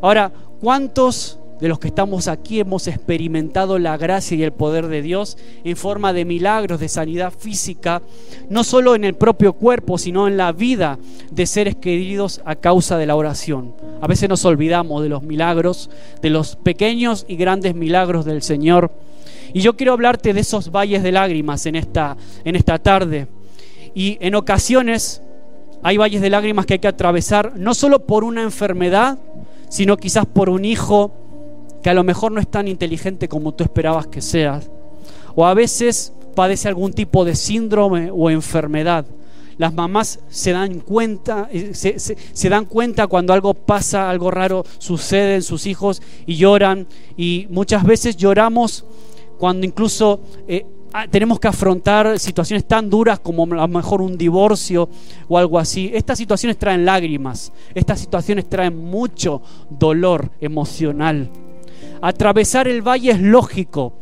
Ahora, 0.00 0.32
¿cuántos 0.60 1.38
de 1.60 1.68
los 1.68 1.78
que 1.78 1.88
estamos 1.88 2.28
aquí 2.28 2.60
hemos 2.60 2.86
experimentado 2.86 3.78
la 3.78 3.96
gracia 3.96 4.36
y 4.36 4.42
el 4.42 4.52
poder 4.52 4.86
de 4.86 5.02
Dios 5.02 5.36
en 5.64 5.76
forma 5.76 6.12
de 6.12 6.24
milagros, 6.24 6.80
de 6.80 6.88
sanidad 6.88 7.32
física, 7.36 8.02
no 8.48 8.64
solo 8.64 8.94
en 8.94 9.04
el 9.04 9.14
propio 9.14 9.52
cuerpo, 9.54 9.98
sino 9.98 10.28
en 10.28 10.36
la 10.36 10.52
vida 10.52 10.98
de 11.30 11.46
seres 11.46 11.74
queridos 11.76 12.40
a 12.44 12.56
causa 12.56 12.96
de 12.96 13.06
la 13.06 13.16
oración. 13.16 13.74
A 14.00 14.06
veces 14.06 14.28
nos 14.28 14.44
olvidamos 14.44 15.02
de 15.02 15.08
los 15.08 15.22
milagros, 15.22 15.90
de 16.22 16.30
los 16.30 16.56
pequeños 16.56 17.24
y 17.28 17.36
grandes 17.36 17.74
milagros 17.74 18.24
del 18.24 18.42
Señor. 18.42 18.92
Y 19.52 19.60
yo 19.60 19.76
quiero 19.76 19.94
hablarte 19.94 20.34
de 20.34 20.40
esos 20.40 20.70
valles 20.70 21.02
de 21.02 21.12
lágrimas 21.12 21.66
en 21.66 21.74
esta, 21.74 22.16
en 22.44 22.54
esta 22.54 22.78
tarde. 22.78 23.26
Y 23.94 24.18
en 24.20 24.34
ocasiones 24.34 25.22
hay 25.82 25.96
valles 25.96 26.20
de 26.20 26.30
lágrimas 26.30 26.66
que 26.66 26.74
hay 26.74 26.78
que 26.78 26.88
atravesar, 26.88 27.54
no 27.56 27.74
solo 27.74 28.06
por 28.06 28.24
una 28.24 28.42
enfermedad, 28.42 29.18
sino 29.68 29.96
quizás 29.96 30.26
por 30.26 30.48
un 30.48 30.64
hijo 30.64 31.27
que 31.82 31.90
a 31.90 31.94
lo 31.94 32.04
mejor 32.04 32.32
no 32.32 32.40
es 32.40 32.48
tan 32.48 32.68
inteligente 32.68 33.28
como 33.28 33.52
tú 33.52 33.64
esperabas 33.64 34.06
que 34.06 34.20
seas. 34.20 34.70
O 35.34 35.46
a 35.46 35.54
veces 35.54 36.12
padece 36.34 36.68
algún 36.68 36.92
tipo 36.92 37.24
de 37.24 37.34
síndrome 37.34 38.10
o 38.12 38.30
enfermedad. 38.30 39.06
Las 39.56 39.74
mamás 39.74 40.20
se 40.28 40.52
dan 40.52 40.78
cuenta, 40.78 41.48
eh, 41.50 41.74
se, 41.74 42.48
dan 42.48 42.64
cuenta 42.64 43.08
cuando 43.08 43.32
algo 43.32 43.54
pasa, 43.54 44.08
algo 44.08 44.30
raro 44.30 44.64
sucede 44.78 45.34
en 45.34 45.42
sus 45.42 45.66
hijos 45.66 46.00
y 46.26 46.36
lloran. 46.36 46.86
Y 47.16 47.48
muchas 47.50 47.82
veces 47.82 48.16
lloramos 48.16 48.84
cuando 49.36 49.66
incluso 49.66 50.20
eh, 50.46 50.64
ah, 50.92 51.08
tenemos 51.08 51.40
que 51.40 51.48
afrontar 51.48 52.20
situaciones 52.20 52.68
tan 52.68 52.88
duras 52.88 53.18
como 53.18 53.42
a 53.42 53.66
lo 53.66 53.68
mejor 53.68 54.00
un 54.00 54.16
divorcio 54.16 54.88
o 55.26 55.36
algo 55.36 55.58
así. 55.58 55.90
Estas 55.92 56.18
situaciones 56.18 56.56
traen 56.56 56.84
lágrimas, 56.84 57.52
estas 57.74 57.98
situaciones 57.98 58.48
traen 58.48 58.76
mucho 58.76 59.42
dolor 59.70 60.30
emocional. 60.40 61.32
Atravesar 62.00 62.68
el 62.68 62.82
valle 62.82 63.12
es 63.12 63.20
lógico, 63.20 63.98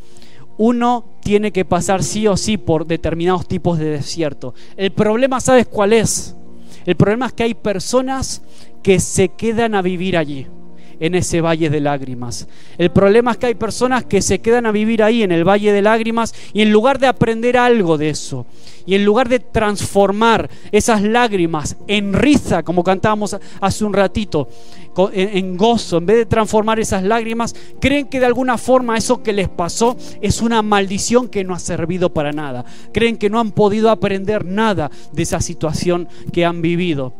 uno 0.58 1.04
tiene 1.22 1.52
que 1.52 1.64
pasar 1.64 2.02
sí 2.02 2.26
o 2.26 2.36
sí 2.36 2.56
por 2.56 2.86
determinados 2.86 3.46
tipos 3.46 3.78
de 3.78 3.86
desierto. 3.86 4.54
El 4.76 4.92
problema, 4.92 5.40
¿sabes 5.40 5.66
cuál 5.66 5.92
es? 5.92 6.36
El 6.84 6.96
problema 6.96 7.26
es 7.26 7.32
que 7.32 7.42
hay 7.42 7.54
personas 7.54 8.42
que 8.82 9.00
se 9.00 9.30
quedan 9.30 9.74
a 9.74 9.82
vivir 9.82 10.16
allí 10.16 10.46
en 11.00 11.14
ese 11.14 11.40
valle 11.40 11.70
de 11.70 11.80
lágrimas. 11.80 12.48
El 12.78 12.90
problema 12.90 13.32
es 13.32 13.36
que 13.36 13.46
hay 13.46 13.54
personas 13.54 14.04
que 14.04 14.22
se 14.22 14.40
quedan 14.40 14.66
a 14.66 14.72
vivir 14.72 15.02
ahí 15.02 15.22
en 15.22 15.32
el 15.32 15.46
valle 15.46 15.72
de 15.72 15.82
lágrimas 15.82 16.34
y 16.52 16.62
en 16.62 16.72
lugar 16.72 16.98
de 16.98 17.06
aprender 17.06 17.56
algo 17.56 17.98
de 17.98 18.10
eso, 18.10 18.46
y 18.86 18.94
en 18.94 19.04
lugar 19.04 19.28
de 19.28 19.40
transformar 19.40 20.48
esas 20.70 21.02
lágrimas 21.02 21.76
en 21.88 22.12
risa, 22.12 22.62
como 22.62 22.84
cantábamos 22.84 23.36
hace 23.60 23.84
un 23.84 23.92
ratito, 23.92 24.48
en 25.12 25.56
gozo, 25.56 25.98
en 25.98 26.06
vez 26.06 26.16
de 26.16 26.26
transformar 26.26 26.80
esas 26.80 27.02
lágrimas, 27.02 27.54
creen 27.80 28.06
que 28.06 28.20
de 28.20 28.26
alguna 28.26 28.56
forma 28.56 28.96
eso 28.96 29.22
que 29.22 29.32
les 29.32 29.48
pasó 29.48 29.96
es 30.22 30.40
una 30.40 30.62
maldición 30.62 31.28
que 31.28 31.44
no 31.44 31.54
ha 31.54 31.58
servido 31.58 32.14
para 32.14 32.32
nada. 32.32 32.64
Creen 32.92 33.18
que 33.18 33.28
no 33.28 33.40
han 33.40 33.50
podido 33.50 33.90
aprender 33.90 34.44
nada 34.44 34.90
de 35.12 35.22
esa 35.22 35.40
situación 35.40 36.08
que 36.32 36.46
han 36.46 36.62
vivido. 36.62 37.12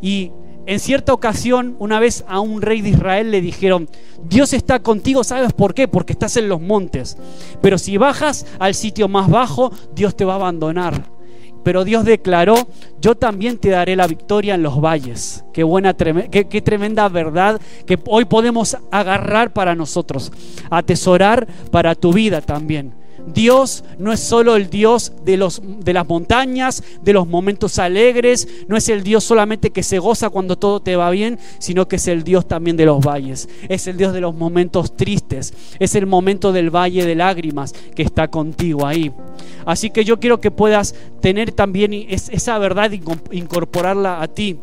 Y 0.00 0.30
en 0.66 0.80
cierta 0.80 1.12
ocasión, 1.12 1.76
una 1.78 2.00
vez 2.00 2.24
a 2.26 2.40
un 2.40 2.62
rey 2.62 2.80
de 2.80 2.90
Israel 2.90 3.30
le 3.30 3.40
dijeron, 3.40 3.88
Dios 4.28 4.52
está 4.52 4.80
contigo, 4.80 5.22
¿sabes 5.22 5.52
por 5.52 5.74
qué? 5.74 5.88
Porque 5.88 6.12
estás 6.14 6.36
en 6.36 6.48
los 6.48 6.60
montes. 6.60 7.18
Pero 7.60 7.76
si 7.76 7.98
bajas 7.98 8.46
al 8.58 8.74
sitio 8.74 9.08
más 9.08 9.28
bajo, 9.28 9.72
Dios 9.94 10.16
te 10.16 10.24
va 10.24 10.34
a 10.34 10.36
abandonar. 10.36 11.14
Pero 11.62 11.84
Dios 11.84 12.04
declaró, 12.04 12.56
yo 13.00 13.14
también 13.14 13.58
te 13.58 13.70
daré 13.70 13.96
la 13.96 14.06
victoria 14.06 14.54
en 14.54 14.62
los 14.62 14.80
valles. 14.80 15.44
Qué 15.52 15.64
buena, 15.64 15.94
qué, 15.94 16.46
qué 16.46 16.60
tremenda 16.60 17.08
verdad 17.08 17.60
que 17.86 17.98
hoy 18.06 18.26
podemos 18.26 18.76
agarrar 18.90 19.52
para 19.52 19.74
nosotros, 19.74 20.30
atesorar 20.70 21.46
para 21.70 21.94
tu 21.94 22.12
vida 22.12 22.42
también. 22.42 23.03
Dios 23.26 23.84
no 23.98 24.12
es 24.12 24.20
solo 24.20 24.56
el 24.56 24.68
Dios 24.68 25.12
de, 25.24 25.36
los, 25.36 25.62
de 25.64 25.92
las 25.92 26.06
montañas, 26.06 26.82
de 27.02 27.12
los 27.12 27.26
momentos 27.26 27.78
alegres, 27.78 28.48
no 28.68 28.76
es 28.76 28.88
el 28.88 29.02
Dios 29.02 29.24
solamente 29.24 29.70
que 29.70 29.82
se 29.82 29.98
goza 29.98 30.30
cuando 30.30 30.56
todo 30.56 30.80
te 30.80 30.96
va 30.96 31.10
bien, 31.10 31.38
sino 31.58 31.88
que 31.88 31.96
es 31.96 32.06
el 32.08 32.22
Dios 32.22 32.46
también 32.46 32.76
de 32.76 32.86
los 32.86 33.04
valles, 33.04 33.48
es 33.68 33.86
el 33.86 33.96
Dios 33.96 34.12
de 34.12 34.20
los 34.20 34.34
momentos 34.34 34.96
tristes, 34.96 35.54
es 35.78 35.94
el 35.94 36.06
momento 36.06 36.52
del 36.52 36.70
valle 36.70 37.06
de 37.06 37.14
lágrimas 37.14 37.72
que 37.94 38.02
está 38.02 38.28
contigo 38.28 38.86
ahí. 38.86 39.12
Así 39.64 39.90
que 39.90 40.04
yo 40.04 40.20
quiero 40.20 40.40
que 40.40 40.50
puedas 40.50 40.94
tener 41.20 41.52
también 41.52 41.92
esa 41.94 42.58
verdad 42.58 42.90
incorporarla 43.30 44.20
a 44.22 44.28
ti. 44.28 44.58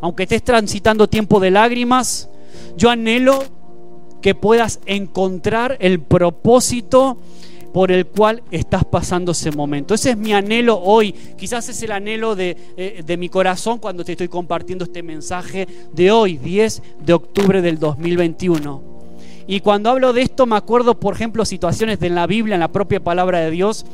Aunque 0.00 0.22
estés 0.22 0.42
transitando 0.42 1.08
tiempo 1.08 1.40
de 1.40 1.50
lágrimas, 1.50 2.30
yo 2.76 2.88
anhelo 2.88 3.44
que 4.22 4.34
puedas 4.34 4.80
encontrar 4.86 5.76
el 5.80 6.00
propósito 6.00 7.18
por 7.72 7.92
el 7.92 8.06
cual 8.06 8.42
estás 8.50 8.84
pasando 8.84 9.32
ese 9.32 9.50
momento. 9.50 9.94
Ese 9.94 10.10
es 10.10 10.16
mi 10.16 10.32
anhelo 10.32 10.78
hoy. 10.78 11.12
Quizás 11.12 11.68
es 11.68 11.82
el 11.82 11.92
anhelo 11.92 12.34
de, 12.34 12.56
eh, 12.76 13.02
de, 13.04 13.16
mi 13.16 13.28
corazón 13.28 13.78
cuando 13.78 14.04
te 14.04 14.12
estoy 14.12 14.28
compartiendo 14.28 14.84
este 14.84 15.02
mensaje 15.02 15.66
de 15.92 16.10
hoy, 16.10 16.36
10 16.36 16.82
de 17.04 17.12
octubre 17.12 17.62
del 17.62 17.78
2021. 17.78 18.82
Y 19.46 19.60
cuando 19.60 19.90
hablo 19.90 20.12
de 20.12 20.22
esto 20.22 20.46
me 20.46 20.56
acuerdo, 20.56 20.98
por 20.98 21.14
ejemplo, 21.14 21.44
situaciones 21.44 21.98
de 21.98 22.10
la 22.10 22.26
Biblia, 22.26 22.54
en 22.54 22.60
la 22.60 22.68
propia 22.68 23.00
palabra 23.00 23.40
de 23.40 23.50
Dios, 23.50 23.84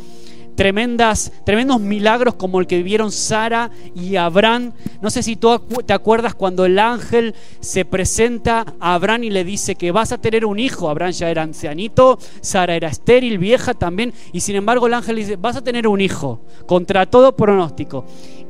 tremendas, 0.57 1.33
tremendos 1.45 1.81
milagros 1.81 2.35
como 2.35 2.59
el 2.61 2.67
que 2.67 2.79
vivieron 2.79 3.13
Sara 3.13 3.71
y 3.95 4.17
Abraham. 4.17 4.73
No 5.01 5.11
sé 5.11 5.23
si 5.23 5.37
tú 5.37 5.59
te 5.87 5.93
acuerdas 5.93 6.35
cuando 6.35 6.65
el 6.65 6.79
ángel 6.79 7.35
se 7.61 7.85
presenta 7.85 8.65
a 8.81 8.95
Abraham 8.95 9.25
y 9.25 9.31
le 9.31 9.45
dice 9.45 9.77
que 9.77 9.93
vas 9.93 10.13
a 10.13 10.19
tener 10.19 10.45
un 10.45 10.59
hijo. 10.59 10.89
Abraham 10.89 11.13
ya 11.13 11.31
era 11.31 11.43
ancianito, 11.43 12.19
Sara 12.41 12.75
era 12.75 12.89
estéril, 12.89 13.39
vieja 13.39 13.75
también, 13.75 14.13
y 14.33 14.41
sin 14.41 14.57
embargo 14.57 14.87
el 14.87 14.95
ángel 14.95 15.17
le 15.17 15.23
dice, 15.23 15.37
vas 15.37 15.57
a 15.57 15.63
tener 15.63 15.87
un 15.87 16.01
hijo, 16.01 16.41
contra 16.67 17.07
todo 17.07 17.37
pronóstico. 17.37 18.05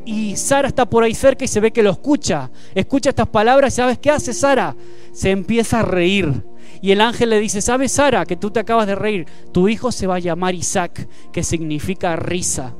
Y 0.04 0.36
Sara 0.36 0.68
está 0.68 0.86
por 0.86 1.02
ahí 1.02 1.14
cerca 1.14 1.44
y 1.44 1.48
se 1.48 1.58
ve 1.58 1.72
que 1.72 1.82
lo 1.82 1.90
escucha. 1.90 2.50
Escucha 2.75 3.10
estas 3.10 3.28
palabras 3.28 3.75
¿sabes 3.75 3.98
qué 3.98 4.10
hace 4.10 4.32
Sara? 4.32 4.75
Se 5.12 5.30
empieza 5.30 5.80
a 5.80 5.82
reír 5.82 6.42
y 6.80 6.92
el 6.92 7.00
ángel 7.00 7.30
le 7.30 7.40
dice, 7.40 7.62
¿sabes 7.62 7.92
Sara 7.92 8.26
que 8.26 8.37
tú 8.37 8.50
te 8.50 8.61
acabas 8.61 8.87
de 8.87 8.95
reír? 8.95 9.26
Tu 9.52 9.68
hijo 9.68 9.92
se 9.92 10.06
va 10.06 10.16
a 10.16 10.21
llamar 10.21 10.54
Isaac, 10.54 11.09
que 11.33 11.42
significa 11.42 12.16
risa. 12.16 12.75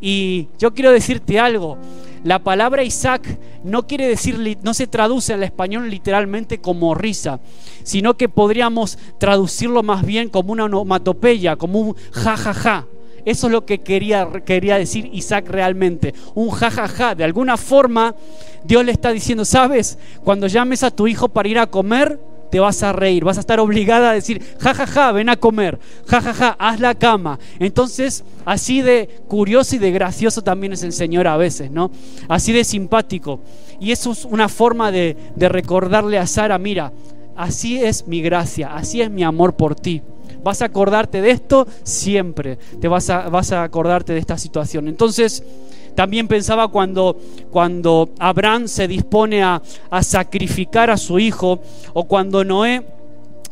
Y 0.00 0.48
yo 0.58 0.74
quiero 0.74 0.92
decirte 0.92 1.38
algo. 1.38 1.78
La 2.24 2.40
palabra 2.40 2.82
Isaac 2.82 3.38
no 3.64 3.86
quiere 3.86 4.08
decir, 4.08 4.58
no 4.62 4.74
se 4.74 4.86
traduce 4.86 5.34
al 5.34 5.42
español 5.42 5.88
literalmente 5.88 6.58
como 6.58 6.94
risa, 6.94 7.40
sino 7.84 8.16
que 8.16 8.28
podríamos 8.28 8.98
traducirlo 9.18 9.82
más 9.82 10.04
bien 10.04 10.28
como 10.28 10.52
una 10.52 10.64
onomatopeya, 10.64 11.56
como 11.56 11.80
un 11.80 11.94
jajaja. 12.12 12.52
Ja, 12.52 12.54
ja. 12.54 12.86
Eso 13.24 13.48
es 13.48 13.52
lo 13.52 13.66
que 13.66 13.80
quería, 13.80 14.26
quería 14.46 14.78
decir 14.78 15.10
Isaac 15.12 15.48
realmente. 15.48 16.14
Un 16.34 16.50
jajaja. 16.50 16.88
Ja, 16.88 17.14
de 17.14 17.24
alguna 17.24 17.56
forma, 17.56 18.14
Dios 18.64 18.84
le 18.84 18.92
está 18.92 19.12
diciendo, 19.12 19.44
¿sabes? 19.44 19.98
Cuando 20.24 20.46
llames 20.46 20.82
a 20.82 20.90
tu 20.90 21.06
hijo 21.06 21.28
para 21.28 21.48
ir 21.48 21.58
a 21.58 21.66
comer, 21.66 22.18
te 22.50 22.60
vas 22.60 22.82
a 22.82 22.92
reír, 22.92 23.24
vas 23.24 23.36
a 23.36 23.40
estar 23.40 23.60
obligada 23.60 24.10
a 24.10 24.14
decir, 24.14 24.42
jajaja, 24.58 24.86
ja, 24.86 25.06
ja, 25.06 25.12
ven 25.12 25.28
a 25.28 25.36
comer, 25.36 25.78
jajaja, 26.06 26.34
ja, 26.34 26.56
haz 26.58 26.80
la 26.80 26.94
cama. 26.94 27.38
Entonces, 27.58 28.24
así 28.44 28.82
de 28.82 29.08
curioso 29.28 29.76
y 29.76 29.78
de 29.78 29.90
gracioso 29.90 30.42
también 30.42 30.72
es 30.72 30.82
el 30.82 30.92
Señor 30.92 31.26
a 31.26 31.36
veces, 31.36 31.70
¿no? 31.70 31.90
Así 32.28 32.52
de 32.52 32.64
simpático. 32.64 33.40
Y 33.80 33.92
eso 33.92 34.12
es 34.12 34.24
una 34.24 34.48
forma 34.48 34.90
de, 34.90 35.16
de 35.36 35.48
recordarle 35.48 36.18
a 36.18 36.26
Sara, 36.26 36.58
mira, 36.58 36.92
así 37.36 37.82
es 37.82 38.06
mi 38.06 38.22
gracia, 38.22 38.74
así 38.74 39.00
es 39.00 39.10
mi 39.10 39.22
amor 39.22 39.54
por 39.54 39.74
ti. 39.74 40.02
Vas 40.42 40.62
a 40.62 40.66
acordarte 40.66 41.20
de 41.20 41.30
esto 41.30 41.66
siempre, 41.82 42.58
te 42.80 42.88
vas 42.88 43.10
a 43.10 43.62
acordarte 43.62 44.12
de 44.12 44.20
esta 44.20 44.38
situación. 44.38 44.88
Entonces, 44.88 45.42
también 45.98 46.28
pensaba 46.28 46.68
cuando, 46.68 47.18
cuando 47.50 48.10
Abraham 48.20 48.68
se 48.68 48.86
dispone 48.86 49.42
a, 49.42 49.60
sacrificar 50.00 50.90
a 50.90 50.96
su 50.96 51.18
hijo 51.18 51.58
o 51.92 52.04
cuando 52.04 52.44
Noé 52.44 52.84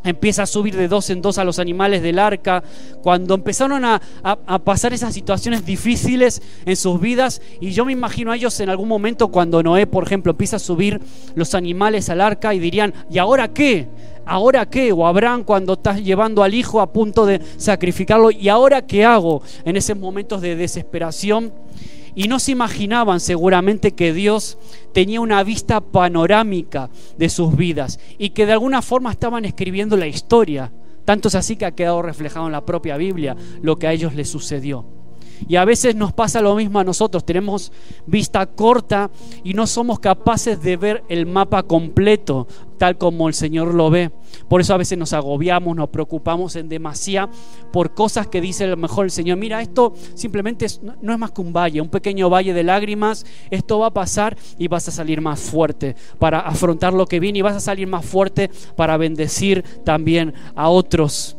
empieza 0.04 0.44
a 0.44 0.46
subir 0.46 0.76
de 0.76 0.86
dos 0.86 1.10
en 1.10 1.20
dos 1.22 1.38
a 1.38 1.44
los 1.44 1.58
animales 1.58 2.02
del 2.02 2.20
arca, 2.20 2.62
cuando 3.02 3.34
empezaron 3.34 3.84
a, 3.84 4.00
a, 4.22 4.58
pasar 4.60 4.92
esas 4.92 5.12
situaciones 5.12 5.66
difíciles 5.66 6.40
en 6.64 6.76
sus 6.76 7.00
vidas, 7.00 7.42
y 7.60 7.72
yo 7.72 7.84
me 7.84 7.90
imagino 7.90 8.30
a 8.30 8.36
ellos 8.36 8.60
en 8.60 8.68
algún 8.68 8.86
momento 8.86 9.26
cuando 9.26 9.60
Noé, 9.64 9.88
por 9.88 10.04
ejemplo, 10.04 10.30
empieza 10.30 10.54
a 10.54 10.60
subir 10.60 11.00
los 11.34 11.52
animales 11.56 12.10
al 12.10 12.20
arca 12.20 12.54
y 12.54 12.60
dirían, 12.60 12.94
¿y 13.10 13.18
ahora 13.18 13.48
qué? 13.48 13.88
¿Ahora 14.24 14.66
qué? 14.66 14.92
O 14.92 15.04
Abraham 15.04 15.42
cuando 15.42 15.72
estás 15.72 16.00
llevando 16.00 16.44
al 16.44 16.54
hijo 16.54 16.80
a 16.80 16.92
punto 16.92 17.26
de 17.26 17.40
sacrificarlo, 17.56 18.30
¿y 18.30 18.48
ahora 18.48 18.86
qué 18.86 19.04
hago 19.04 19.42
en 19.64 19.76
esos 19.76 19.98
momentos 19.98 20.40
de 20.40 20.54
desesperación? 20.54 21.52
Y 22.16 22.28
no 22.28 22.40
se 22.40 22.52
imaginaban 22.52 23.20
seguramente 23.20 23.92
que 23.92 24.14
Dios 24.14 24.58
tenía 24.92 25.20
una 25.20 25.44
vista 25.44 25.82
panorámica 25.82 26.88
de 27.18 27.28
sus 27.28 27.54
vidas 27.54 28.00
y 28.18 28.30
que 28.30 28.46
de 28.46 28.52
alguna 28.52 28.80
forma 28.80 29.12
estaban 29.12 29.44
escribiendo 29.44 29.98
la 29.98 30.06
historia. 30.06 30.72
Tanto 31.04 31.28
es 31.28 31.34
así 31.34 31.56
que 31.56 31.66
ha 31.66 31.74
quedado 31.74 32.00
reflejado 32.00 32.46
en 32.46 32.52
la 32.52 32.64
propia 32.64 32.96
Biblia 32.96 33.36
lo 33.60 33.76
que 33.76 33.86
a 33.86 33.92
ellos 33.92 34.14
les 34.14 34.30
sucedió. 34.30 34.86
Y 35.46 35.56
a 35.56 35.66
veces 35.66 35.94
nos 35.94 36.14
pasa 36.14 36.40
lo 36.40 36.54
mismo 36.54 36.78
a 36.78 36.84
nosotros, 36.84 37.26
tenemos 37.26 37.70
vista 38.06 38.46
corta 38.46 39.10
y 39.44 39.52
no 39.52 39.66
somos 39.66 39.98
capaces 39.98 40.62
de 40.62 40.78
ver 40.78 41.04
el 41.10 41.26
mapa 41.26 41.64
completo 41.64 42.46
tal 42.78 42.98
como 42.98 43.28
el 43.28 43.34
Señor 43.34 43.74
lo 43.74 43.90
ve. 43.90 44.10
Por 44.48 44.60
eso 44.60 44.74
a 44.74 44.76
veces 44.76 44.98
nos 44.98 45.12
agobiamos, 45.12 45.76
nos 45.76 45.88
preocupamos 45.88 46.56
en 46.56 46.68
demasía 46.68 47.28
por 47.72 47.94
cosas 47.94 48.26
que 48.26 48.40
dice 48.40 48.64
a 48.64 48.68
lo 48.68 48.76
mejor 48.76 49.06
el 49.06 49.10
Señor. 49.10 49.38
Mira, 49.38 49.60
esto 49.60 49.94
simplemente 50.14 50.66
no 51.00 51.12
es 51.12 51.18
más 51.18 51.32
que 51.32 51.40
un 51.40 51.52
valle, 51.52 51.80
un 51.80 51.88
pequeño 51.88 52.30
valle 52.30 52.52
de 52.52 52.62
lágrimas. 52.62 53.26
Esto 53.50 53.78
va 53.78 53.88
a 53.88 53.94
pasar 53.94 54.36
y 54.58 54.68
vas 54.68 54.88
a 54.88 54.92
salir 54.92 55.20
más 55.20 55.40
fuerte 55.40 55.96
para 56.18 56.40
afrontar 56.40 56.92
lo 56.92 57.06
que 57.06 57.20
viene 57.20 57.40
y 57.40 57.42
vas 57.42 57.56
a 57.56 57.60
salir 57.60 57.86
más 57.86 58.04
fuerte 58.04 58.50
para 58.76 58.96
bendecir 58.96 59.64
también 59.84 60.34
a 60.54 60.68
otros. 60.68 61.36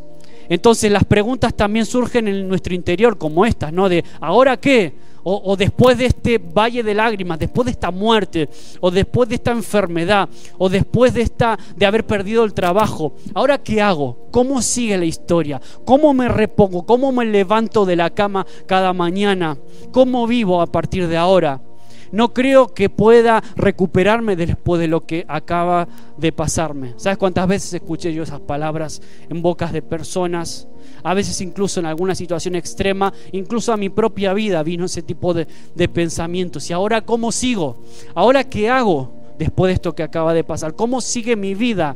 Entonces 0.49 0.91
las 0.91 1.03
preguntas 1.03 1.53
también 1.53 1.85
surgen 1.85 2.27
en 2.27 2.47
nuestro 2.47 2.73
interior 2.73 3.17
como 3.17 3.45
estas, 3.45 3.73
¿no? 3.73 3.89
De 3.89 4.03
¿ahora 4.21 4.57
qué? 4.57 4.93
O, 5.29 5.57
después 5.57 5.97
de 5.97 6.05
este 6.05 6.37
valle 6.37 6.83
de 6.83 6.93
lágrimas, 6.93 7.37
después 7.37 7.65
de 7.65 7.71
esta 7.71 7.91
muerte, 7.91 8.49
o 8.79 8.89
después 8.89 9.27
de 9.27 9.35
esta 9.35 9.51
enfermedad, 9.51 10.29
o 10.57 10.69
después 10.69 11.13
de, 11.13 11.21
esta, 11.21 11.59
de 11.75 11.85
haber 11.85 12.05
perdido 12.05 12.45
el 12.45 12.53
trabajo, 12.53 13.13
¿ahora 13.33 13.57
qué 13.57 13.81
hago? 13.81 14.29
¿Cómo 14.31 14.61
sigue 14.61 14.97
la 14.97 15.05
historia? 15.05 15.59
¿Cómo 15.83 16.13
me 16.13 16.29
repongo? 16.29 16.85
¿Cómo 16.85 17.11
me 17.11 17.25
levanto 17.25 17.85
de 17.85 17.97
la 17.97 18.09
cama 18.09 18.45
cada 18.65 18.93
mañana? 18.93 19.57
¿Cómo 19.91 20.27
vivo 20.27 20.61
a 20.61 20.67
partir 20.67 21.07
de 21.07 21.17
ahora? 21.17 21.66
No 22.11 22.33
creo 22.33 22.73
que 22.73 22.89
pueda 22.89 23.43
recuperarme 23.55 24.35
después 24.35 24.79
de 24.79 24.87
lo 24.87 25.05
que 25.05 25.25
acaba 25.27 25.87
de 26.17 26.31
pasarme. 26.31 26.93
¿Sabes 26.97 27.17
cuántas 27.17 27.47
veces 27.47 27.73
escuché 27.73 28.13
yo 28.13 28.23
esas 28.23 28.39
palabras 28.39 29.01
en 29.29 29.41
bocas 29.41 29.73
de 29.73 29.81
personas? 29.81 30.67
a 31.03 31.13
veces 31.13 31.39
incluso 31.41 31.79
en 31.79 31.85
alguna 31.85 32.15
situación 32.15 32.55
extrema, 32.55 33.13
incluso 33.31 33.71
a 33.71 33.77
mi 33.77 33.89
propia 33.89 34.33
vida 34.33 34.63
vino 34.63 34.85
ese 34.85 35.01
tipo 35.01 35.33
de, 35.33 35.47
pensamientos. 35.87 36.69
¿Y 36.69 36.73
ahora 36.73 37.01
cómo 37.01 37.31
sigo? 37.31 37.77
¿Ahora 38.13 38.43
qué 38.43 38.69
hago 38.69 39.11
después 39.37 39.69
de 39.69 39.73
esto 39.75 39.95
que 39.95 40.03
acaba 40.03 40.33
de 40.33 40.43
pasar? 40.43 40.75
¿Cómo 40.75 41.01
sigue 41.01 41.35
mi 41.35 41.55
vida? 41.55 41.95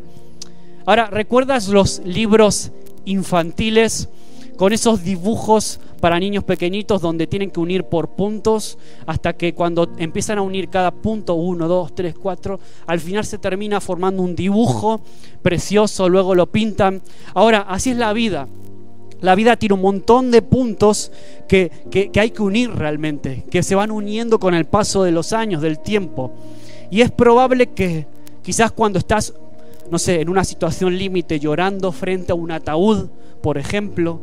Ahora, 0.86 1.08
¿recuerdas 1.08 1.68
los 1.68 2.02
libros 2.06 2.72
infantiles 3.06 4.10
con 4.58 4.74
esos 4.74 5.04
dibujos 5.04 5.80
para 6.02 6.20
niños 6.20 6.44
pequeñitos 6.44 7.02
donde 7.02 7.28
tienen 7.28 7.52
que 7.52 7.60
unir 7.60 7.86
por 7.86 8.10
puntos 8.10 8.78
hasta 9.06 9.34
que 9.34 9.54
cuando 9.54 9.88
empiezan 9.98 10.40
a 10.40 10.42
unir 10.42 10.68
cada 10.70 10.92
punto, 10.92 11.36
uno, 11.36 11.68
dos, 11.68 11.96
tres, 11.96 12.16
cuatro, 12.16 12.60
al 12.88 13.00
final 13.00 13.24
se 13.24 13.38
termina 13.38 13.80
formando 13.80 14.24
un 14.24 14.36
dibujo 14.36 15.00
precioso, 15.42 16.10
luego 16.10 16.36
lo 16.36 16.48
pintan. 16.48 17.02
Ahora, 17.34 17.62
así 17.70 17.92
es 17.92 17.98
la 17.98 18.12
vida. 18.12 18.48
La 19.22 19.36
vida 19.36 19.56
tiene 19.56 19.76
un 19.76 19.82
montón 19.82 20.32
de 20.32 20.42
puntos 20.42 21.12
que, 21.48 21.72
hay 22.20 22.32
que 22.32 22.42
unir 22.42 22.72
realmente, 22.72 23.46
que 23.52 23.62
se 23.62 23.76
van 23.76 23.92
uniendo 23.92 24.40
con 24.40 24.56
el 24.56 24.66
paso 24.66 25.04
de 25.04 25.12
los 25.12 25.32
años, 25.32 25.62
del 25.62 25.78
tiempo. 25.80 26.32
Y 26.90 27.02
es 27.02 27.12
probable 27.12 27.68
que 27.68 28.08
quizás 28.42 28.72
cuando 28.72 28.98
estás, 28.98 29.36
no 29.92 30.00
sé, 30.00 30.22
en 30.22 30.30
una 30.30 30.44
situación 30.44 30.98
límite, 30.98 31.40
llorando 31.40 31.92
frente 31.92 32.32
a 32.32 32.36
un 32.36 32.50
ataúd, 32.50 33.10
por 33.44 33.60
ejemplo, 33.60 34.20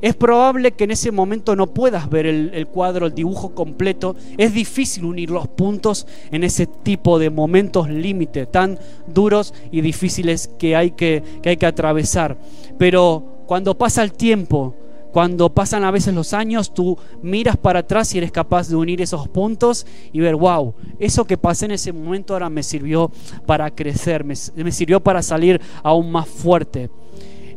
es 0.00 0.14
probable 0.14 0.72
que 0.72 0.84
en 0.84 0.92
ese 0.92 1.10
momento 1.10 1.56
no 1.56 1.68
puedas 1.68 2.08
ver 2.08 2.26
el, 2.26 2.66
cuadro, 2.68 3.06
el 3.06 3.14
dibujo 3.14 3.54
completo. 3.54 4.16
Es 4.36 4.54
difícil 4.54 5.04
unir 5.04 5.30
los 5.30 5.48
puntos 5.48 6.06
en 6.30 6.44
ese 6.44 6.66
tipo 6.66 7.18
de 7.18 7.30
momentos 7.30 7.88
límite 7.88 8.46
tan 8.46 8.78
duros 9.06 9.54
y 9.72 9.80
difíciles 9.80 10.48
que 10.58 10.76
hay 10.76 10.92
que, 10.92 11.22
hay 11.44 11.56
que 11.56 11.66
atravesar. 11.66 12.36
Pero 12.78 13.42
cuando 13.46 13.76
pasa 13.76 14.02
el 14.02 14.12
tiempo, 14.12 14.74
cuando 15.12 15.48
pasan 15.48 15.84
a 15.84 15.90
veces 15.90 16.14
los 16.14 16.32
años, 16.32 16.72
tú 16.72 16.96
miras 17.22 17.56
para 17.56 17.80
atrás 17.80 18.14
y 18.14 18.18
eres 18.18 18.30
capaz 18.30 18.68
de 18.68 18.76
unir 18.76 19.00
esos 19.00 19.26
puntos 19.28 19.86
y 20.12 20.20
ver, 20.20 20.36
wow, 20.36 20.74
eso 20.98 21.24
que 21.24 21.38
pasé 21.38 21.64
en 21.64 21.72
ese 21.72 21.92
momento 21.92 22.34
ahora 22.34 22.50
me 22.50 22.62
sirvió 22.62 23.10
para 23.46 23.70
crecer, 23.70 24.22
me, 24.22 24.36
sirvió 24.36 25.00
para 25.00 25.22
salir 25.22 25.60
aún 25.82 26.12
más 26.12 26.28
fuerte. 26.28 26.90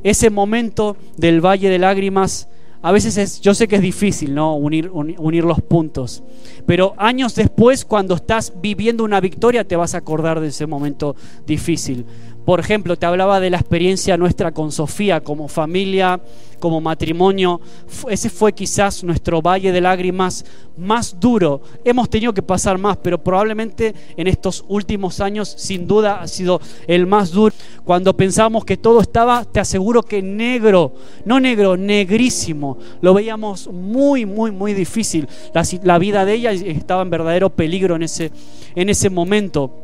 Ese 0.04 0.30
momento 0.30 0.98
del 1.18 1.42
valle 1.42 1.70
de 1.70 1.80
lágrimas, 1.80 2.48
a 2.82 2.92
veces 2.92 3.18
es, 3.18 3.42
yo 3.42 3.54
sé 3.54 3.68
que 3.68 3.76
es 3.76 3.82
difícil, 3.82 4.34
¿no? 4.34 4.56
Unir, 4.56 4.90
unir 4.92 5.44
los 5.44 5.62
puntos. 5.62 6.24
Pero 6.66 6.94
años 6.98 7.36
después, 7.36 7.86
cuando 7.86 8.16
estás 8.16 8.54
viviendo 8.62 9.04
una 9.04 9.20
victoria, 9.20 9.68
te 9.68 9.76
vas 9.76 9.94
a 9.94 10.00
acordar 10.00 10.40
de 10.40 10.48
ese 10.48 10.66
momento 10.66 11.16
difícil. 11.46 12.06
Por 12.46 12.60
ejemplo, 12.60 12.98
te 12.98 13.06
hablaba 13.06 13.40
de 13.40 13.52
la 13.52 13.58
experiencia 13.58 14.18
nuestra 14.18 14.52
con 14.52 14.72
Sofía 14.72 15.22
como 15.22 15.48
familia, 15.48 16.20
como 16.60 16.82
matrimonio. 16.82 17.62
Ese 18.10 18.32
fue 18.32 18.54
quizás 18.54 19.04
nuestro 19.04 19.44
valle 19.44 19.72
de 19.72 19.80
lágrimas 19.80 20.44
más 20.76 21.20
duro. 21.20 21.62
Hemos 21.86 22.10
tenido 22.10 22.34
que 22.34 22.42
pasar 22.42 22.80
más, 22.80 22.98
pero 22.98 23.24
probablemente 23.24 23.94
en 24.18 24.28
estos 24.28 24.66
últimos 24.68 25.20
años 25.20 25.54
sin 25.56 25.86
duda 25.86 26.22
ha 26.22 26.28
sido 26.28 26.60
el 26.88 27.06
más 27.06 27.32
duro. 27.32 27.54
Cuando 27.84 28.18
pensamos 28.18 28.66
que 28.66 28.78
todo 28.78 29.02
estaba, 29.02 29.46
te 29.46 29.60
aseguro 29.60 30.02
que 30.02 30.24
negro, 30.24 30.96
no 31.26 31.40
negro, 31.40 31.78
negrísimo. 31.78 32.80
Lo 33.02 33.14
veíamos 33.14 33.68
muy, 33.68 34.26
muy, 34.26 34.50
muy 34.50 34.74
difícil. 34.74 35.28
La, 35.54 35.64
la 35.84 36.00
vida 36.00 36.26
de 36.26 36.34
ella 36.34 36.52
estaba 36.54 37.04
en 37.04 37.12
verdadero 37.12 37.52
peligro 37.52 37.96
en 37.96 38.04
ese, 38.04 38.32
en 38.74 38.90
ese 38.90 39.12
momento. 39.12 39.76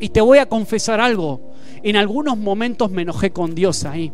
Y 0.00 0.08
te 0.08 0.20
voy 0.20 0.38
a 0.38 0.46
confesar 0.46 1.00
algo 1.00 1.53
en 1.84 1.96
algunos 1.96 2.36
momentos 2.36 2.90
me 2.90 3.02
enojé 3.02 3.30
con 3.30 3.54
Dios 3.54 3.84
ahí. 3.84 4.12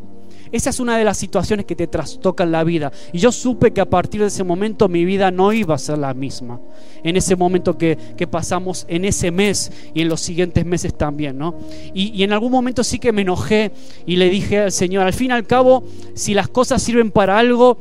Esa 0.53 0.71
es 0.71 0.81
una 0.81 0.99
de 0.99 1.05
las 1.05 1.17
situaciones 1.17 1.65
que 1.65 1.77
te 1.77 1.87
trastocan 1.87 2.51
la 2.51 2.65
vida. 2.65 2.91
Y 3.13 3.19
yo 3.19 3.31
supe 3.31 3.71
que 3.73 3.81
a 3.81 3.89
partir 3.89 4.21
de 4.21 4.27
ese 4.27 4.43
momento 4.43 4.89
mi 4.89 5.05
vida 5.05 5.31
no 5.31 5.53
iba 5.53 5.77
a 5.77 5.79
ser 5.79 5.99
la 5.99 6.13
misma. 6.13 6.61
En 7.05 7.17
ese 7.17 7.37
momento 7.37 7.79
que, 7.79 7.97
pasamos 8.31 8.85
en 8.89 9.05
ese 9.05 9.31
mes 9.31 9.71
y 9.95 10.03
en 10.03 10.09
los 10.09 10.21
siguientes 10.21 10.67
meses 10.67 10.97
también, 10.97 11.39
¿no? 11.39 11.57
Y, 11.95 12.13
y, 12.15 12.25
en 12.25 12.33
algún 12.33 12.51
momento 12.51 12.83
sí 12.85 12.99
que 12.99 13.13
me 13.13 13.23
enojé 13.23 13.73
y 14.07 14.17
le 14.17 14.29
dije 14.29 14.59
al 14.59 14.73
Señor, 14.73 15.07
al 15.07 15.13
fin 15.13 15.31
y 15.31 15.35
al 15.35 15.47
cabo, 15.47 15.85
si 16.15 16.35
las 16.35 16.49
cosas 16.49 16.83
sirven 16.83 17.11
para 17.11 17.39
algo, 17.39 17.79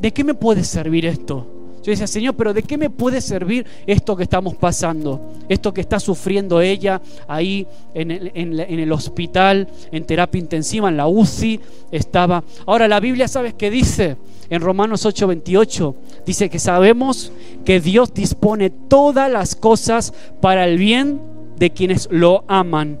¿de 0.00 0.12
qué 0.12 0.24
me 0.24 0.34
puede 0.34 0.64
servir 0.64 1.06
esto? 1.06 1.46
Yo 1.82 1.90
decía, 1.90 2.06
Señor, 2.06 2.36
pero 2.36 2.54
¿de 2.54 2.62
qué 2.62 2.78
me 2.78 2.90
puede 2.90 3.20
servir 3.20 3.66
esto 3.86 4.14
que 4.14 4.22
estamos 4.22 4.54
pasando? 4.54 5.31
Esto 5.48 5.72
que 5.72 5.80
está 5.80 6.00
sufriendo 6.00 6.60
ella 6.60 7.00
ahí 7.28 7.66
en 7.94 8.10
el, 8.10 8.92
hospital, 8.92 9.68
en 9.90 10.04
terapia 10.04 10.38
intensiva, 10.38 10.88
en 10.88 10.96
la 10.96 11.06
UCI 11.06 11.60
estaba. 11.90 12.44
Ahora 12.66 12.88
la 12.88 13.00
Biblia, 13.00 13.28
¿sabes 13.28 13.54
qué 13.54 13.70
dice? 13.70 14.16
En 14.50 14.60
Romanos 14.60 15.04
8:28 15.06 15.94
dice 16.26 16.50
que 16.50 16.58
sabemos 16.58 17.32
que 17.64 17.80
Dios 17.80 18.12
dispone 18.14 18.70
todas 18.70 19.30
las 19.30 19.54
cosas 19.54 20.12
para 20.40 20.66
el 20.66 20.78
bien 20.78 21.20
de 21.56 21.70
quienes 21.70 22.08
lo 22.10 22.44
aman 22.48 23.00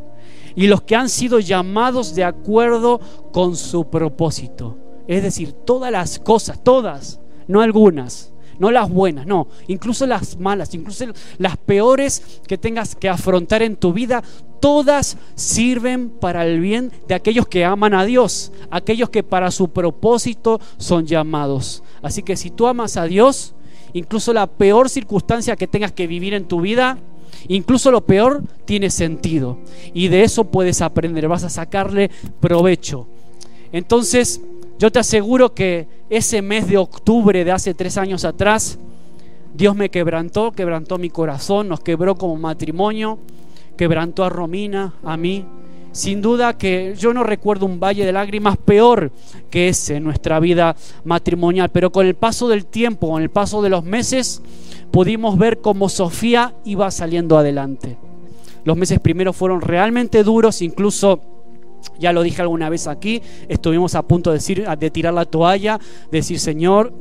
y 0.54 0.66
los 0.66 0.82
que 0.82 0.96
han 0.96 1.08
sido 1.08 1.40
llamados 1.40 2.14
de 2.14 2.24
acuerdo 2.24 3.00
con 3.32 3.56
su 3.56 3.88
propósito. 3.88 4.78
Es 5.06 5.22
decir, 5.22 5.52
todas 5.52 5.90
las 5.90 6.18
cosas, 6.18 6.62
todas, 6.62 7.20
no 7.48 7.60
algunas 7.60 8.31
no 8.62 8.70
las 8.70 8.88
buenas, 8.88 9.26
no, 9.26 9.48
incluso 9.66 10.06
las 10.06 10.38
malas, 10.38 10.72
incluso 10.72 11.04
las 11.38 11.56
peores 11.56 12.40
que 12.46 12.56
tengas 12.56 12.94
que 12.94 13.08
afrontar 13.08 13.60
en 13.60 13.74
tu 13.74 13.92
vida, 13.92 14.22
todas 14.60 15.16
sirven 15.34 16.10
para 16.10 16.46
el 16.46 16.60
bien 16.60 16.92
de 17.08 17.16
aquellos 17.16 17.48
que 17.48 17.64
aman 17.64 17.92
a 17.92 18.04
Dios, 18.04 18.52
aquellos 18.70 19.10
que 19.10 19.24
para 19.24 19.50
su 19.50 19.70
propósito 19.70 20.60
son 20.76 21.06
llamados. 21.06 21.82
Así 22.02 22.22
que 22.22 22.36
si 22.36 22.50
tú 22.50 22.68
amas 22.68 22.96
a 22.96 23.06
Dios, 23.06 23.56
incluso 23.94 24.32
la 24.32 24.46
peor 24.46 24.88
circunstancia 24.88 25.56
que 25.56 25.66
tengas 25.66 25.90
que 25.90 26.06
vivir 26.06 26.32
en 26.32 26.44
tu 26.44 26.60
vida, 26.60 26.98
incluso 27.48 27.90
lo 27.90 28.06
peor 28.06 28.44
tiene 28.64 28.90
sentido. 28.90 29.58
Y 29.92 30.06
de 30.06 30.22
eso 30.22 30.44
puedes 30.44 30.82
aprender, 30.82 31.26
vas 31.26 31.42
a 31.42 31.50
sacarle 31.50 32.12
provecho. 32.38 33.08
Entonces, 33.72 34.40
yo 34.82 34.90
te 34.90 34.98
aseguro 34.98 35.54
que 35.54 35.86
ese 36.10 36.42
mes 36.42 36.66
de 36.66 36.76
octubre 36.76 37.44
de 37.44 37.52
hace 37.52 37.72
tres 37.72 37.96
años 37.96 38.24
atrás, 38.24 38.80
Dios 39.54 39.76
me 39.76 39.90
quebrantó, 39.90 40.50
quebrantó 40.50 40.98
mi 40.98 41.08
corazón, 41.08 41.68
nos 41.68 41.78
quebró 41.78 42.16
como 42.16 42.34
matrimonio, 42.34 43.20
quebrantó 43.76 44.24
a 44.24 44.28
Romina, 44.28 44.94
a 45.04 45.16
mí. 45.16 45.44
Sin 45.92 46.20
duda 46.20 46.58
que 46.58 46.96
yo 46.98 47.14
no 47.14 47.22
recuerdo 47.22 47.64
un 47.64 47.78
valle 47.78 48.04
de 48.04 48.10
lágrimas 48.10 48.56
peor 48.56 49.12
que 49.50 49.68
ese 49.68 49.98
en 49.98 50.02
nuestra 50.02 50.40
vida 50.40 50.74
matrimonial, 51.04 51.68
pero 51.68 51.92
con 51.92 52.04
el 52.04 52.16
paso 52.16 52.48
del 52.48 52.66
tiempo, 52.66 53.10
con 53.10 53.22
el 53.22 53.30
paso 53.30 53.62
de 53.62 53.70
los 53.70 53.84
meses, 53.84 54.42
pudimos 54.90 55.38
ver 55.38 55.60
cómo 55.60 55.88
Sofía 55.88 56.56
iba 56.64 56.90
saliendo 56.90 57.38
adelante. 57.38 57.98
Los 58.64 58.76
meses 58.76 58.98
primeros 58.98 59.36
fueron 59.36 59.60
realmente 59.60 60.24
duros, 60.24 60.60
incluso 60.60 61.31
ya 61.98 62.12
lo 62.12 62.22
dije 62.22 62.42
alguna 62.42 62.68
vez 62.68 62.86
aquí, 62.86 63.22
estuvimos 63.48 63.94
a 63.94 64.02
punto 64.02 64.30
de, 64.30 64.36
decir, 64.36 64.66
de 64.66 64.90
tirar 64.90 65.14
la 65.14 65.24
toalla, 65.24 65.78
de 66.10 66.18
decir, 66.18 66.38
Señor, 66.38 66.92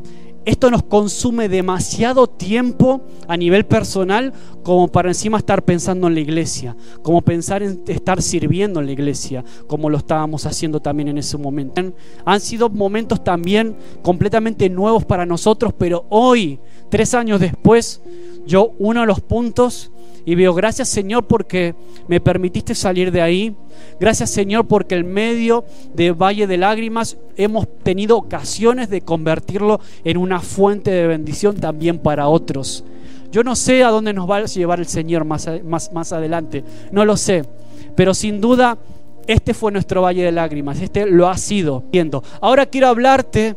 esto 0.44 0.72
nos 0.72 0.82
consume 0.82 1.50
demasiado 1.50 2.26
tiempo 2.26 3.02
a 3.28 3.38
nivel 3.38 3.66
personal 3.66 4.34
como 4.64 4.88
para 4.88 5.10
encima 5.10 5.38
estar 5.38 5.64
pensando 5.64 6.08
en 6.08 6.16
la 6.16 6.20
iglesia, 6.20 6.76
como 7.04 7.22
pensar 7.22 7.62
en 7.62 7.84
estar 7.88 8.24
sirviendo 8.24 8.80
en 8.80 8.88
la 8.88 8.92
iglesia, 8.92 9.44
como 9.68 9.90
lo 9.90 10.00
estábamos 10.00 10.48
haciendo 10.48 10.80
también 10.80 11.10
en 11.10 11.20
ese 11.20 11.38
momento. 11.38 11.84
Han 12.26 12.40
sido 12.40 12.70
momentos 12.70 13.24
también 13.24 13.76
completamente 14.02 14.68
nuevos 14.68 15.06
para 15.06 15.28
nosotros, 15.28 15.74
pero 15.78 16.06
hoy, 16.10 16.60
tres 16.90 17.14
años 17.14 17.40
después, 17.40 18.02
yo 18.48 18.74
uno 18.80 19.02
de 19.02 19.08
los 19.08 19.22
puntos 19.22 19.92
y 20.26 20.36
veo, 20.36 20.54
gracias 20.54 20.90
Señor 20.90 21.26
porque 21.26 21.76
me 22.08 22.20
permitiste 22.20 22.76
salir 22.76 23.12
de 23.12 23.22
ahí. 23.22 23.56
Gracias 24.00 24.30
Señor 24.30 24.68
porque 24.68 24.96
en 24.96 25.12
medio 25.12 25.66
de 25.94 26.12
Valle 26.12 26.48
de 26.48 26.58
Lágrimas 26.58 27.18
hemos 27.38 27.68
tenido 27.84 28.18
ocasiones 28.18 28.90
de 28.90 29.02
convertirlo 29.02 29.80
en 30.04 30.18
una 30.18 30.40
fuente 30.40 30.92
de 30.92 31.08
bendición 31.08 31.56
también 31.56 32.00
para 32.00 32.28
otros. 32.28 32.84
Yo 33.32 33.44
no 33.44 33.56
sé 33.56 33.84
a 33.84 33.90
dónde 33.90 34.14
nos 34.14 34.30
va 34.30 34.38
a 34.38 34.46
llevar 34.46 34.80
el 34.80 34.88
Señor 34.88 35.26
más, 35.26 35.50
más, 35.64 35.92
más 35.94 36.14
adelante, 36.14 36.64
no 36.92 37.06
lo 37.06 37.18
sé, 37.18 37.44
pero 37.96 38.14
sin 38.14 38.42
duda 38.42 38.78
este 39.28 39.54
fue 39.54 39.72
nuestro 39.72 40.02
Valle 40.02 40.24
de 40.24 40.32
Lágrimas, 40.32 40.82
este 40.82 41.06
lo 41.06 41.30
ha 41.30 41.38
sido. 41.38 41.84
Ahora 42.42 42.66
quiero 42.66 42.88
hablarte 42.88 43.56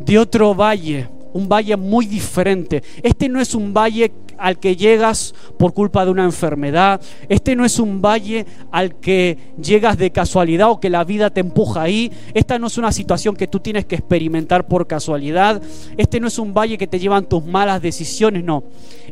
de 0.00 0.18
otro 0.18 0.54
valle 0.54 1.08
un 1.32 1.48
valle 1.48 1.76
muy 1.76 2.06
diferente. 2.06 2.82
Este 3.02 3.28
no 3.28 3.40
es 3.40 3.54
un 3.54 3.72
valle 3.72 4.12
al 4.42 4.58
que 4.58 4.74
llegas 4.74 5.34
por 5.56 5.72
culpa 5.72 6.04
de 6.04 6.10
una 6.10 6.24
enfermedad. 6.24 7.00
Este 7.28 7.54
no 7.54 7.64
es 7.64 7.78
un 7.78 8.02
valle 8.02 8.44
al 8.72 8.96
que 8.96 9.38
llegas 9.62 9.96
de 9.96 10.10
casualidad 10.10 10.68
o 10.68 10.80
que 10.80 10.90
la 10.90 11.04
vida 11.04 11.30
te 11.30 11.40
empuja 11.40 11.82
ahí. 11.82 12.10
Esta 12.34 12.58
no 12.58 12.66
es 12.66 12.76
una 12.76 12.90
situación 12.90 13.36
que 13.36 13.46
tú 13.46 13.60
tienes 13.60 13.86
que 13.86 13.94
experimentar 13.94 14.66
por 14.66 14.88
casualidad. 14.88 15.62
Este 15.96 16.18
no 16.18 16.26
es 16.26 16.40
un 16.40 16.52
valle 16.52 16.76
que 16.76 16.88
te 16.88 16.98
llevan 16.98 17.28
tus 17.28 17.44
malas 17.44 17.80
decisiones, 17.80 18.42
no. 18.42 18.64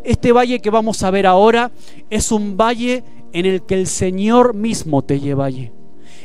Este 0.03 0.33
valle 0.33 0.59
que 0.59 0.71
vamos 0.71 1.01
a 1.05 1.13
ver 1.13 1.29
ahora 1.29 1.71
es 2.11 2.33
un 2.33 2.57
valle 2.57 3.05
en 3.33 3.47
el 3.47 3.63
que 3.63 3.77
el 3.77 3.87
Señor 3.87 4.55
mismo 4.55 5.03
te 5.03 5.21
lleva 5.21 5.45
allí. 5.45 5.71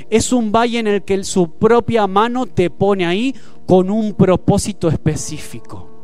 Es 0.10 0.34
un 0.34 0.52
valle 0.52 0.80
en 0.80 0.88
el 0.88 1.04
que 1.04 1.24
su 1.24 1.52
propia 1.52 2.08
mano 2.08 2.48
te 2.48 2.72
pone 2.72 3.06
ahí 3.06 3.36
con 3.68 3.92
un 3.92 4.16
propósito 4.16 4.90
específico. 4.90 5.95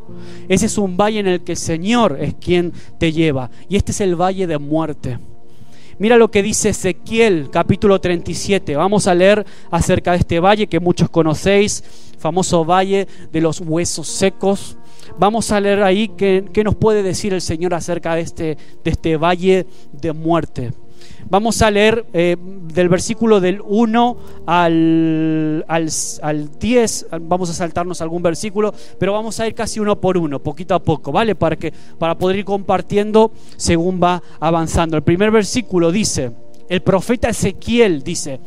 Ese 0.47 0.65
es 0.65 0.77
un 0.77 0.97
valle 0.97 1.19
en 1.19 1.27
el 1.27 1.41
que 1.41 1.53
el 1.53 1.57
Señor 1.57 2.17
es 2.19 2.33
quien 2.35 2.73
te 2.99 3.11
lleva. 3.11 3.49
Y 3.69 3.75
este 3.75 3.91
es 3.91 4.01
el 4.01 4.15
valle 4.15 4.47
de 4.47 4.57
muerte. 4.57 5.19
Mira 6.01 6.17
lo 6.17 6.31
que 6.31 6.41
dice 6.41 6.69
Ezequiel 6.69 7.49
capítulo 7.51 8.01
37. 8.01 8.75
Vamos 8.75 9.05
a 9.05 9.13
leer 9.13 9.45
acerca 9.69 10.13
de 10.13 10.17
este 10.17 10.39
valle 10.39 10.65
que 10.65 10.79
muchos 10.79 11.09
conocéis, 11.09 11.83
famoso 12.17 12.65
valle 12.65 13.07
de 13.31 13.41
los 13.41 13.61
huesos 13.61 14.07
secos. 14.07 14.77
Vamos 15.19 15.51
a 15.51 15.59
leer 15.59 15.83
ahí 15.83 16.07
qué, 16.07 16.61
nos 16.63 16.75
puede 16.75 17.03
decir 17.03 17.33
el 17.33 17.41
Señor 17.41 17.75
acerca 17.75 18.15
de 18.15 18.21
este, 18.21 18.57
de 18.83 18.91
este 18.91 19.17
valle 19.17 19.67
de 19.91 20.11
muerte. 20.13 20.71
Vamos 21.31 21.61
a 21.61 21.71
leer 21.71 22.05
eh, 22.11 22.35
del 22.73 22.89
versículo 22.89 23.39
del 23.39 23.61
1 23.65 24.17
al, 24.47 25.63
al, 25.65 26.59
10. 26.59 27.07
Vamos 27.21 27.49
a 27.49 27.53
saltarnos 27.53 28.01
algún 28.01 28.21
versículo, 28.21 28.73
pero 28.99 29.13
vamos 29.13 29.39
a 29.39 29.47
ir 29.47 29.55
casi 29.55 29.79
uno 29.79 29.95
por 30.01 30.17
uno, 30.17 30.39
poquito 30.39 30.75
a 30.75 30.83
poco, 30.83 31.13
¿vale? 31.13 31.35
Para, 31.35 31.55
que, 31.55 31.71
para 31.97 32.17
poder 32.17 32.39
ir 32.39 32.43
compartiendo 32.43 33.31
según 33.55 34.03
va 34.03 34.21
avanzando. 34.41 34.97
El 34.97 35.03
primer 35.03 35.31
versículo 35.31 35.89
dice, 35.89 36.33
el 36.67 36.81
profeta 36.81 37.29
Ezequiel 37.29 38.03
dice, 38.03 38.41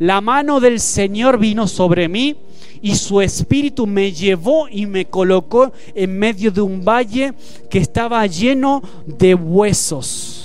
la 0.00 0.20
mano 0.20 0.58
del 0.58 0.80
Señor 0.80 1.38
vino 1.38 1.68
sobre 1.68 2.08
mí 2.08 2.34
y 2.82 2.96
su 2.96 3.20
espíritu 3.20 3.86
me 3.86 4.10
llevó 4.10 4.68
y 4.68 4.86
me 4.86 5.04
colocó 5.04 5.72
en 5.94 6.18
medio 6.18 6.50
de 6.50 6.62
un 6.62 6.84
valle 6.84 7.32
que 7.70 7.78
estaba 7.78 8.26
lleno 8.26 8.82
de 9.06 9.36
huesos 9.36 10.43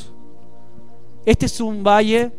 este 1.29 1.45
es 1.45 1.61
un 1.61 1.83
valle 1.83 2.31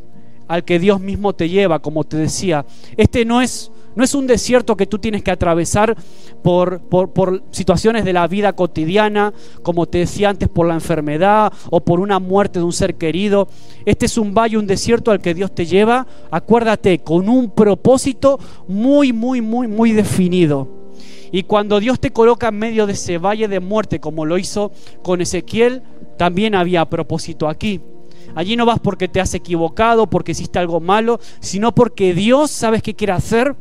al 0.49 0.65
que 0.65 0.81
Dios 0.81 1.01
mismo 1.01 1.33
te 1.33 1.49
lleva, 1.49 1.79
como 1.79 2.03
te 2.03 2.17
decía. 2.17 2.67
Este 2.97 3.25
no 3.25 3.41
es, 3.41 3.71
no 3.95 4.03
es 4.03 4.15
un 4.15 4.27
desierto 4.27 4.77
que 4.77 4.85
tú 4.85 4.99
tienes 4.99 5.23
que 5.23 5.31
atravesar 5.31 5.97
por, 6.43 6.81
por, 6.81 7.45
situaciones 7.53 8.05
de 8.05 8.13
la 8.13 8.27
vida 8.27 8.53
cotidiana, 8.55 9.33
como 9.63 9.87
te 9.87 9.99
decía 9.99 10.29
antes, 10.29 10.49
por 10.49 10.67
la 10.67 10.75
enfermedad 10.75 11.53
o 11.71 11.85
por 11.85 12.01
una 12.01 12.19
muerte 12.19 12.59
de 12.59 12.65
un 12.65 12.73
ser 12.73 12.97
querido. 12.97 13.47
Este 13.85 14.07
es 14.07 14.19
un 14.19 14.35
valle, 14.35 14.59
un 14.59 14.67
desierto 14.67 15.13
al 15.13 15.21
que 15.21 15.35
Dios 15.35 15.55
te 15.55 15.67
lleva, 15.67 16.09
acuérdate, 16.33 16.99
con 16.99 17.29
un 17.29 17.51
propósito 17.51 18.41
muy, 18.67 19.13
muy, 19.13 19.41
muy, 19.41 19.69
muy 19.69 19.93
definido. 19.93 20.67
Y 21.31 21.45
cuando 21.45 21.79
Dios 21.79 22.01
te 22.01 22.11
coloca 22.11 22.49
en 22.49 22.59
medio 22.59 22.89
de 22.89 22.95
ese 22.95 23.19
valle 23.19 23.47
de 23.47 23.61
muerte, 23.61 24.01
como 24.01 24.27
lo 24.27 24.37
hizo 24.37 24.73
con 25.05 25.21
Ezequiel, 25.21 25.85
también 26.19 26.57
había 26.57 26.85
propósito 26.87 27.49
aquí. 27.49 27.81
Allí 28.35 28.57
no 28.57 28.67
vas 28.67 28.79
porque 28.81 29.09
te 29.09 29.21
has 29.21 29.35
equivocado, 29.35 30.09
porque 30.09 30.33
hiciste 30.33 30.59
algo 30.59 30.81
malo, 30.81 31.21
sino 31.41 31.75
porque 31.75 32.15
Dios, 32.15 32.51
¿sabes 32.51 32.83
qué 32.83 32.95
quiere 32.95 33.13
hacer? 33.13 33.57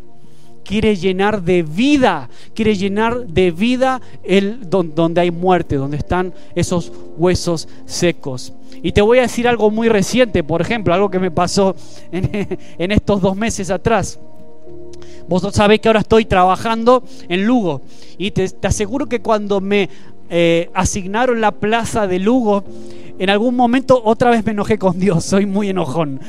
Quiere 0.63 0.95
llenar 0.95 1.41
de 1.41 1.63
vida, 1.63 2.29
quiere 2.53 2.75
llenar 2.75 3.25
de 3.25 3.51
vida 3.51 4.01
el, 4.23 4.69
donde 4.69 5.21
hay 5.21 5.31
muerte, 5.31 5.77
donde 5.77 5.97
están 5.97 6.33
esos 6.55 6.91
huesos 7.17 7.67
secos. 7.85 8.53
Y 8.81 8.91
te 8.91 9.01
voy 9.01 9.19
a 9.19 9.23
decir 9.23 9.47
algo 9.47 9.71
muy 9.71 9.89
reciente, 9.89 10.43
por 10.43 10.61
ejemplo, 10.61 10.93
algo 10.93 11.09
que 11.09 11.19
me 11.19 11.31
pasó 11.31 11.75
en, 12.11 12.91
estos 12.91 13.21
dos 13.21 13.35
meses 13.35 13.69
atrás. 13.69 14.19
Vos 15.27 15.43
sabéis 15.53 15.81
que 15.81 15.89
ahora 15.89 15.99
estoy 15.99 16.25
trabajando 16.25 17.03
en 17.27 17.45
Lugo 17.45 17.81
y 18.17 18.31
te, 18.31 18.49
aseguro 18.63 19.05
que 19.07 19.21
cuando 19.21 19.61
me 19.61 19.89
eh, 20.29 20.69
asignaron 20.73 21.41
la 21.41 21.51
plaza 21.51 22.07
de 22.07 22.19
Lugo, 22.19 22.63
en 23.19 23.29
algún 23.29 23.55
momento 23.55 24.01
otra 24.03 24.29
vez 24.29 24.45
me 24.45 24.51
enojé 24.51 24.77
con 24.77 24.99
Dios, 24.99 25.25
soy 25.25 25.45
muy 25.45 25.69
enojón, 25.69 26.21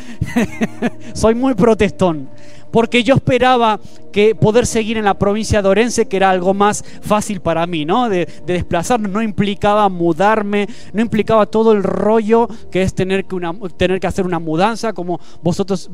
soy 1.14 1.34
muy 1.34 1.54
protestón, 1.54 2.28
porque 2.70 3.02
yo 3.04 3.14
esperaba 3.14 3.78
que 4.12 4.34
poder 4.34 4.66
seguir 4.66 4.96
en 4.96 5.04
la 5.04 5.14
provincia 5.14 5.62
de 5.62 5.68
Orense, 5.68 6.06
que 6.06 6.16
era 6.16 6.30
algo 6.30 6.52
más 6.52 6.84
fácil 7.00 7.40
para 7.40 7.66
mí, 7.66 7.84
¿no? 7.84 8.08
De, 8.08 8.26
desplazarnos, 8.46 9.10
no 9.10 9.22
implicaba 9.22 9.88
mudarme, 9.88 10.68
no 10.92 11.00
implicaba 11.00 11.46
todo 11.46 11.72
el 11.72 11.82
rollo 11.82 12.48
que 12.70 12.82
es 12.82 12.94
tener 12.94 13.24
que, 13.24 13.34
una, 13.34 13.52
tener 13.76 14.00
que 14.00 14.06
hacer 14.06 14.24
una 14.24 14.38
mudanza, 14.38 14.92
como 14.92 15.20
vosotros, 15.42 15.90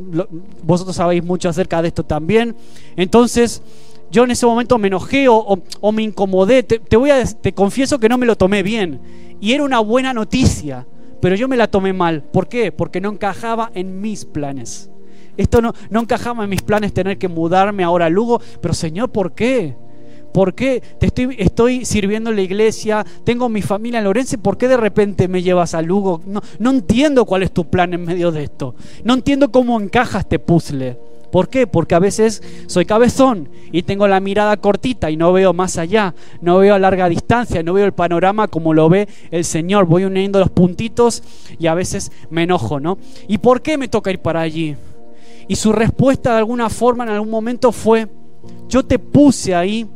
vosotros 0.63 0.97
sabéis 0.97 1.25
mucho 1.25 1.49
acerca 1.49 1.83
de 1.83 1.89
esto 1.89 2.05
también. 2.05 2.57
Entonces, 2.97 3.63
yo 4.17 4.25
en 4.25 4.31
ese 4.31 4.47
momento 4.47 4.79
me 4.79 4.87
enojé 4.87 5.27
o, 5.29 5.93
me 5.93 6.03
incomodé. 6.03 6.63
Te, 6.63 6.97
voy 6.97 7.11
a, 7.11 7.23
te 7.23 7.53
confieso 7.53 8.01
que 8.01 8.09
no 8.09 8.17
me 8.17 8.25
lo 8.25 8.35
tomé 8.35 8.63
bien 8.63 8.99
y 9.43 9.53
era 9.53 9.63
una 9.63 9.79
buena 9.81 10.15
noticia, 10.15 10.87
pero 11.21 11.35
yo 11.35 11.49
me 11.49 11.57
la 11.59 11.67
tomé 11.67 11.93
mal. 11.93 12.23
¿Por 12.23 12.49
qué? 12.49 12.73
Porque 12.73 12.99
no 12.99 13.13
encajaba 13.13 13.71
en 13.75 14.01
mis 14.01 14.25
planes. 14.25 14.89
Esto 15.37 15.61
no, 15.61 15.75
no 15.91 16.01
encajaba 16.01 16.45
en 16.45 16.49
mis 16.49 16.63
planes 16.63 16.95
tener 16.95 17.19
que 17.19 17.29
mudarme 17.29 17.85
ahora 17.85 18.07
a 18.07 18.09
Lugo, 18.09 18.41
pero 18.63 18.73
Señor, 18.73 19.13
¿por 19.13 19.35
qué? 19.35 19.77
¿Por 20.33 20.55
qué 20.55 20.83
te 20.99 21.13
estoy, 21.37 21.85
sirviendo 21.85 22.31
en 22.31 22.37
la 22.37 22.43
iglesia? 22.43 23.05
Tengo 23.23 23.51
mi 23.51 23.61
familia 23.61 23.99
en 23.99 24.05
Lorenzo. 24.05 24.39
¿Por 24.39 24.57
qué 24.57 24.67
de 24.67 24.79
repente 24.79 25.29
me 25.29 25.43
llevas 25.43 25.75
a 25.75 25.83
Lugo? 25.83 26.23
No, 26.25 26.41
no 26.59 26.71
entiendo 26.71 27.27
cuál 27.27 27.43
es 27.43 27.53
tu 27.53 27.69
plan 27.69 27.93
en 27.93 28.07
medio 28.07 28.33
de 28.33 28.45
esto. 28.45 28.77
No 29.05 29.13
entiendo 29.13 29.53
cómo 29.53 29.79
encaja 29.79 30.21
este 30.21 30.39
puzzle. 30.39 30.97
¿Por 31.37 31.51
qué? 31.51 31.67
Porque 31.67 31.95
a 31.95 31.99
veces 31.99 32.43
soy 32.67 32.87
cabezón 32.87 33.51
y 33.71 33.83
tengo 33.83 34.09
la 34.09 34.21
mirada 34.21 34.57
cortita 34.57 35.11
y 35.11 35.19
no 35.19 35.35
veo 35.35 35.53
más 35.53 35.77
allá, 35.77 36.15
no 36.41 36.57
veo 36.57 36.75
a 36.75 36.79
larga 36.79 37.11
distancia, 37.11 37.63
no 37.63 37.75
veo 37.75 37.85
el 37.85 37.93
panorama 37.93 38.49
como 38.49 38.73
lo 38.73 38.89
ve 38.89 39.07
el 39.31 39.45
Señor. 39.45 39.85
Voy 39.85 40.05
uniendo 40.05 40.39
los 40.41 40.49
puntitos 40.49 41.23
y 41.59 41.67
a 41.67 41.75
veces 41.75 42.11
me 42.31 42.45
enojo, 42.45 42.81
¿no? 42.81 42.97
¿Y 43.29 43.37
por 43.37 43.61
qué 43.61 43.77
me 43.77 43.89
toca 43.89 44.11
ir 44.11 44.21
para 44.21 44.41
allí? 44.41 44.77
Y 45.47 45.57
su 45.57 45.75
respuesta 45.75 46.31
de 46.33 46.39
alguna 46.39 46.71
forma 46.71 47.05
en 47.05 47.11
algún 47.11 47.29
momento 47.29 47.71
fue, 47.71 48.09
yo 48.71 48.83
te 48.87 48.99
puse 48.99 49.55
ahí 49.55 49.87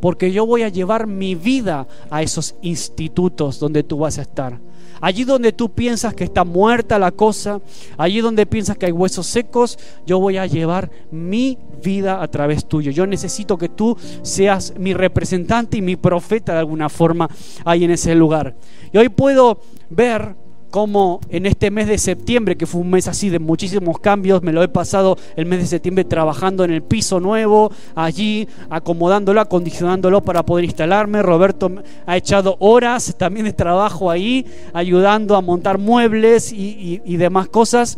porque 0.00 0.32
yo 0.32 0.46
voy 0.46 0.62
a 0.62 0.70
llevar 0.70 1.06
mi 1.06 1.34
vida 1.34 1.86
a 2.08 2.22
esos 2.22 2.54
institutos 2.62 3.60
donde 3.60 3.82
tú 3.82 3.98
vas 3.98 4.16
a 4.16 4.22
estar. 4.22 4.58
Allí 5.00 5.24
donde 5.24 5.52
tú 5.52 5.70
piensas 5.70 6.14
que 6.14 6.24
está 6.24 6.44
muerta 6.44 6.98
la 6.98 7.12
cosa, 7.12 7.60
allí 7.96 8.20
donde 8.20 8.46
piensas 8.46 8.76
que 8.76 8.86
hay 8.86 8.92
huesos 8.92 9.26
secos, 9.26 9.78
yo 10.06 10.18
voy 10.18 10.36
a 10.36 10.46
llevar 10.46 10.90
mi 11.10 11.58
vida 11.82 12.22
a 12.22 12.28
través 12.28 12.66
tuyo. 12.66 12.90
Yo 12.90 13.06
necesito 13.06 13.58
que 13.58 13.68
tú 13.68 13.96
seas 14.22 14.74
mi 14.78 14.94
representante 14.94 15.76
y 15.76 15.82
mi 15.82 15.96
profeta 15.96 16.52
de 16.52 16.60
alguna 16.60 16.88
forma 16.88 17.28
ahí 17.64 17.84
en 17.84 17.90
ese 17.90 18.14
lugar. 18.14 18.56
Y 18.92 18.98
hoy 18.98 19.08
puedo 19.08 19.60
ver 19.90 20.45
como 20.76 21.20
en 21.30 21.46
este 21.46 21.70
mes 21.70 21.88
de 21.88 21.96
septiembre, 21.96 22.54
que 22.54 22.66
fue 22.66 22.82
un 22.82 22.90
mes 22.90 23.08
así 23.08 23.30
de 23.30 23.38
muchísimos 23.38 23.98
cambios, 23.98 24.42
me 24.42 24.52
lo 24.52 24.62
he 24.62 24.68
pasado 24.68 25.16
el 25.34 25.46
mes 25.46 25.60
de 25.60 25.66
septiembre 25.66 26.04
trabajando 26.04 26.64
en 26.64 26.70
el 26.70 26.82
piso 26.82 27.18
nuevo, 27.18 27.72
allí 27.94 28.46
acomodándolo, 28.68 29.40
acondicionándolo 29.40 30.22
para 30.22 30.44
poder 30.44 30.66
instalarme. 30.66 31.22
Roberto 31.22 31.72
ha 32.04 32.16
echado 32.18 32.58
horas 32.60 33.14
también 33.16 33.46
de 33.46 33.54
trabajo 33.54 34.10
ahí, 34.10 34.44
ayudando 34.74 35.34
a 35.34 35.40
montar 35.40 35.78
muebles 35.78 36.52
y, 36.52 37.16
demás 37.16 37.48
cosas. 37.48 37.96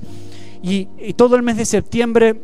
y 0.63 0.87
todo 1.15 1.35
el 1.35 1.43
mes 1.43 1.57
de 1.57 1.65
septiembre 1.65 2.37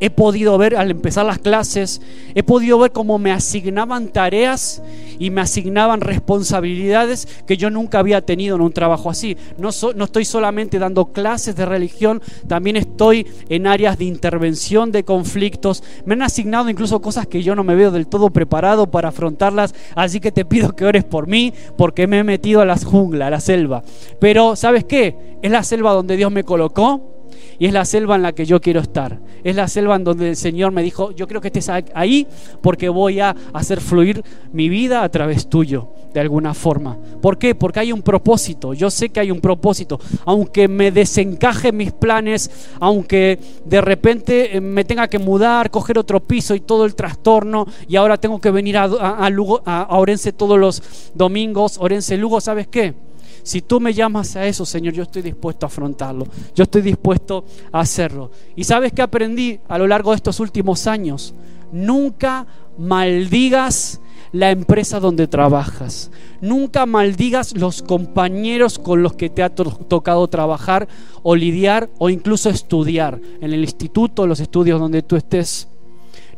he 0.00 0.10
podido 0.10 0.56
ver 0.58 0.76
al 0.76 0.90
empezar 0.90 1.26
las 1.26 1.38
clases, 1.38 2.00
he 2.34 2.42
podido 2.42 2.78
ver 2.78 2.90
cómo 2.90 3.18
me 3.18 3.32
asignaban 3.32 4.08
tareas 4.08 4.82
y 5.18 5.30
me 5.30 5.42
asignaban 5.42 6.00
responsabilidades 6.00 7.28
que 7.46 7.58
yo 7.58 7.70
nunca 7.70 7.98
había 7.98 8.24
tenido 8.24 8.56
en 8.56 8.62
un 8.62 8.72
trabajo 8.72 9.10
así. 9.10 9.36
No, 9.58 9.68
estoy 9.68 10.24
solamente 10.24 10.78
dando 10.78 11.12
clases 11.12 11.54
de 11.54 11.66
religión, 11.66 12.22
también 12.48 12.76
estoy 12.76 13.26
en 13.50 13.66
áreas 13.66 13.98
de 13.98 14.06
intervención 14.06 14.90
de 14.90 15.04
conflictos. 15.04 15.84
Me 16.06 16.14
han 16.14 16.22
asignado 16.22 16.70
incluso 16.70 17.02
cosas 17.02 17.26
que 17.26 17.42
yo 17.42 17.54
no 17.54 17.62
me 17.62 17.74
veo 17.74 17.90
del 17.90 18.06
todo 18.06 18.30
preparado 18.30 18.90
para 18.90 19.10
afrontarlas, 19.10 19.74
así 19.94 20.20
que 20.20 20.32
te 20.32 20.46
pido 20.46 20.74
que 20.74 20.86
ores 20.86 21.04
por 21.04 21.26
mí 21.26 21.52
porque 21.76 22.06
me 22.06 22.20
he 22.20 22.24
metido 22.24 22.62
a 22.62 22.64
las 22.64 22.84
junglas, 22.84 23.26
a 23.26 23.30
la 23.30 23.40
selva. 23.40 23.82
Pero 24.18 24.56
¿sabes 24.56 24.84
qué? 24.84 25.38
Es 25.42 25.50
la 25.50 25.62
selva 25.62 25.92
donde 25.92 26.16
Dios 26.16 26.32
me 26.32 26.44
colocó 26.44 27.19
y 27.60 27.66
es 27.66 27.74
la 27.74 27.84
selva 27.84 28.16
en 28.16 28.22
la 28.22 28.32
que 28.32 28.46
yo 28.46 28.58
quiero 28.58 28.80
estar. 28.80 29.20
Es 29.44 29.54
la 29.54 29.68
selva 29.68 29.94
en 29.94 30.02
donde 30.02 30.30
el 30.30 30.36
Señor 30.36 30.72
me 30.72 30.82
dijo, 30.82 31.12
yo 31.12 31.28
creo 31.28 31.42
que 31.42 31.48
estés 31.48 31.68
ahí 31.68 32.26
porque 32.62 32.88
voy 32.88 33.20
a 33.20 33.36
hacer 33.52 33.82
fluir 33.82 34.24
mi 34.50 34.70
vida 34.70 35.04
a 35.04 35.08
través 35.10 35.46
tuyo. 35.48 35.88
de 36.14 36.20
alguna 36.20 36.54
forma. 36.54 36.96
¿Por 37.20 37.38
qué? 37.38 37.54
Porque 37.54 37.80
hay 37.80 37.92
un 37.92 38.02
propósito. 38.02 38.74
Yo 38.74 38.90
sé 38.90 39.10
que 39.10 39.20
hay 39.20 39.30
un 39.30 39.40
propósito. 39.40 40.00
Aunque 40.24 40.66
me 40.66 40.90
desencaje 40.90 41.70
mis 41.70 41.92
planes, 41.92 42.50
aunque 42.80 43.38
de 43.64 43.80
repente 43.80 44.56
eh, 44.56 44.60
me 44.60 44.84
tenga 44.84 45.06
que 45.06 45.20
mudar, 45.20 45.70
coger 45.70 45.98
otro 45.98 46.18
piso 46.18 46.54
y 46.54 46.60
todo 46.60 46.84
el 46.84 46.94
trastorno, 46.94 47.66
y 47.86 47.94
ahora 47.94 48.16
tengo 48.16 48.40
que 48.40 48.50
venir 48.50 48.76
a, 48.76 48.84
a, 48.84 49.86
Orense 49.96 50.32
todos 50.32 50.58
los 50.58 50.82
domingos, 51.14 51.76
Orense 51.78 52.16
Lugo, 52.16 52.40
¿sabes 52.40 52.66
qué? 52.66 52.94
Si 53.42 53.62
tú 53.62 53.80
me 53.80 53.92
llamas 53.94 54.36
a 54.36 54.46
eso, 54.46 54.64
Señor, 54.66 54.94
yo 54.94 55.02
estoy 55.02 55.22
dispuesto 55.22 55.66
a 55.66 55.68
afrontarlo. 55.68 56.26
Yo 56.54 56.64
estoy 56.64 56.82
dispuesto 56.82 57.44
a 57.72 57.80
hacerlo. 57.80 58.30
¿Y 58.56 58.64
sabes 58.64 58.92
qué 58.92 59.02
aprendí 59.02 59.60
a 59.68 59.78
lo 59.78 59.86
largo 59.86 60.10
de 60.10 60.16
estos 60.16 60.40
últimos 60.40 60.86
años? 60.86 61.34
Nunca 61.72 62.46
maldigas 62.78 64.00
la 64.32 64.50
empresa 64.50 65.00
donde 65.00 65.26
trabajas. 65.26 66.10
Nunca 66.40 66.86
maldigas 66.86 67.56
los 67.56 67.82
compañeros 67.82 68.78
con 68.78 69.02
los 69.02 69.14
que 69.14 69.30
te 69.30 69.42
ha 69.42 69.50
tocado 69.50 70.28
trabajar 70.28 70.88
o 71.22 71.34
lidiar 71.34 71.90
o 71.98 72.10
incluso 72.10 72.50
estudiar 72.50 73.20
en 73.40 73.52
el 73.52 73.60
instituto, 73.60 74.26
los 74.26 74.40
estudios 74.40 74.80
donde 74.80 75.02
tú 75.02 75.16
estés. 75.16 75.68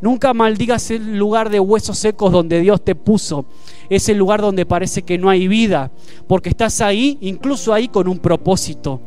Nunca 0.01 0.33
maldigas 0.33 0.91
el 0.91 1.17
lugar 1.17 1.49
de 1.49 1.59
huesos 1.59 1.97
secos 1.97 2.31
donde 2.31 2.59
Dios 2.59 2.83
te 2.83 2.95
puso. 2.95 3.45
Ese 3.95 4.15
lugar 4.15 4.41
donde 4.41 4.65
parece 4.65 5.03
que 5.03 5.19
no 5.19 5.29
hay 5.29 5.47
vida. 5.47 5.91
Porque 6.27 6.49
estás 6.49 6.81
ahí, 6.81 7.19
incluso 7.21 7.73
ahí 7.73 7.89
con 7.89 8.07
un 8.07 8.17
propósito. 8.17 8.99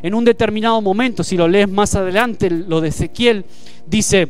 En 0.00 0.14
un 0.14 0.24
determinado 0.24 0.80
momento, 0.80 1.24
si 1.24 1.36
lo 1.36 1.48
lees 1.48 1.68
más 1.68 1.96
adelante, 1.96 2.48
lo 2.48 2.80
de 2.80 2.90
Ezequiel, 2.90 3.44
dice, 3.84 4.28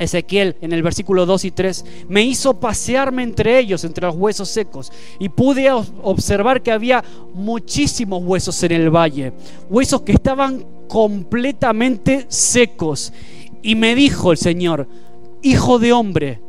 Ezequiel 0.00 0.56
en 0.60 0.72
el 0.72 0.82
versículo 0.82 1.26
2 1.26 1.44
y 1.44 1.50
3, 1.52 1.84
me 2.08 2.24
hizo 2.24 2.58
pasearme 2.58 3.22
entre 3.22 3.60
ellos, 3.60 3.84
entre 3.84 4.06
los 4.06 4.16
huesos 4.16 4.48
secos, 4.48 4.90
y 5.20 5.28
pude 5.28 5.70
observar 5.70 6.60
que 6.60 6.72
había 6.72 7.04
muchísimos 7.32 8.20
huesos 8.24 8.60
en 8.64 8.72
el 8.72 8.90
valle, 8.90 9.32
huesos 9.68 10.02
que 10.02 10.12
estaban 10.12 10.64
completamente 10.88 12.26
secos. 12.28 13.12
Y 13.62 13.76
me 13.76 13.94
dijo 13.94 14.32
el 14.32 14.38
Señor, 14.38 14.88
hijo 15.42 15.78
de 15.78 15.92
hombre, 15.92 16.40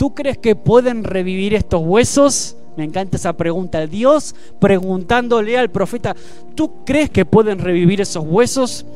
¿tú 0.00 0.14
crees 0.14 0.38
que 0.38 0.56
pueden 0.56 1.04
revivir 1.04 1.52
estos 1.52 1.82
huesos? 1.84 2.56
Me 2.74 2.84
encanta 2.84 3.18
esa 3.18 3.34
pregunta. 3.34 3.86
Dios 3.86 4.34
preguntándole 4.58 5.58
al 5.58 5.70
profeta, 5.70 6.16
¿tú 6.54 6.86
crees 6.86 7.10
que 7.10 7.26
pueden 7.26 7.58
revivir 7.58 8.00
esos 8.00 8.24
huesos? 8.26 8.86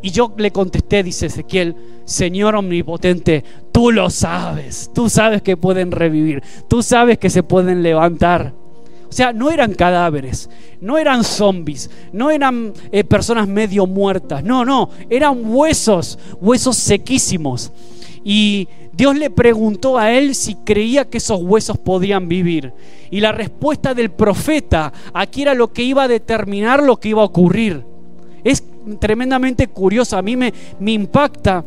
Y 0.00 0.12
yo 0.12 0.32
le 0.38 0.50
contesté, 0.52 1.02
dice 1.02 1.26
Ezequiel, 1.26 1.76
Señor 2.06 2.54
omnipotente, 2.54 3.44
tú 3.70 3.92
lo 3.92 4.08
sabes, 4.08 4.90
tú 4.94 5.10
sabes 5.10 5.42
que 5.42 5.58
pueden 5.58 5.92
revivir, 5.92 6.42
tú 6.68 6.82
sabes 6.82 7.18
que 7.18 7.28
se 7.28 7.42
pueden 7.42 7.82
levantar. 7.82 8.54
O 9.10 9.12
sea, 9.12 9.34
no 9.34 9.50
eran 9.50 9.74
cadáveres, 9.74 10.48
no 10.80 10.96
eran 10.96 11.22
zombies, 11.22 11.90
no 12.14 12.30
eran 12.30 12.72
eh, 12.92 13.04
personas 13.04 13.46
medio 13.46 13.86
muertas, 13.86 14.42
no, 14.42 14.64
no, 14.64 14.88
eran 15.10 15.38
huesos, 15.44 16.18
huesos 16.40 16.78
sequísimos. 16.78 17.72
Y 18.24 18.68
Dios 18.96 19.14
le 19.16 19.28
preguntó 19.30 19.98
a 19.98 20.12
él 20.12 20.34
si 20.34 20.54
creía 20.54 21.04
que 21.04 21.18
esos 21.18 21.42
huesos 21.42 21.76
podían 21.76 22.28
vivir. 22.28 22.72
Y 23.10 23.20
la 23.20 23.32
respuesta 23.32 23.92
del 23.92 24.10
profeta 24.10 24.92
aquí 25.12 25.42
era 25.42 25.54
lo 25.54 25.72
que 25.72 25.82
iba 25.82 26.04
a 26.04 26.08
determinar 26.08 26.82
lo 26.82 26.96
que 26.96 27.10
iba 27.10 27.20
a 27.20 27.26
ocurrir. 27.26 27.84
Es 28.42 28.64
tremendamente 28.98 29.68
curioso, 29.68 30.16
a 30.16 30.22
mí 30.22 30.36
me, 30.36 30.52
me 30.80 30.92
impacta 30.92 31.64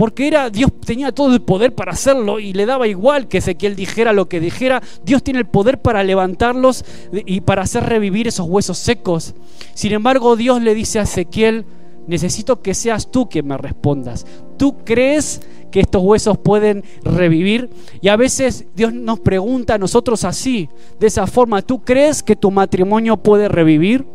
porque 0.00 0.28
era 0.28 0.48
Dios 0.48 0.70
tenía 0.84 1.12
todo 1.12 1.34
el 1.34 1.42
poder 1.42 1.74
para 1.74 1.92
hacerlo 1.92 2.40
y 2.40 2.54
le 2.54 2.64
daba 2.64 2.88
igual 2.88 3.28
que 3.28 3.36
Ezequiel 3.36 3.76
dijera 3.76 4.14
lo 4.14 4.30
que 4.30 4.40
dijera. 4.40 4.82
Dios 5.04 5.22
tiene 5.22 5.40
el 5.40 5.46
poder 5.46 5.82
para 5.82 6.02
levantarlos 6.02 6.86
y 7.12 7.42
para 7.42 7.62
hacer 7.62 7.84
revivir 7.84 8.26
esos 8.26 8.46
huesos 8.48 8.78
secos. 8.78 9.34
Sin 9.74 9.92
embargo, 9.92 10.36
Dios 10.36 10.62
le 10.62 10.74
dice 10.74 11.00
a 11.00 11.02
Ezequiel, 11.02 11.66
necesito 12.06 12.62
que 12.62 12.72
seas 12.72 13.10
tú 13.10 13.28
quien 13.28 13.46
me 13.46 13.58
respondas. 13.58 14.24
¿Tú 14.56 14.78
crees 14.84 15.42
que 15.70 15.80
estos 15.80 16.02
huesos 16.02 16.38
pueden 16.38 16.84
revivir? 17.02 17.70
Y 18.00 18.08
a 18.08 18.16
veces 18.16 18.66
Dios 18.74 18.92
nos 18.92 19.20
pregunta 19.20 19.74
a 19.74 19.78
nosotros 19.78 20.24
así, 20.24 20.68
de 20.98 21.06
esa 21.06 21.26
forma, 21.26 21.62
¿tú 21.62 21.82
crees 21.82 22.22
que 22.22 22.36
tu 22.36 22.50
matrimonio 22.50 23.16
puede 23.16 23.48
revivir? 23.48 24.06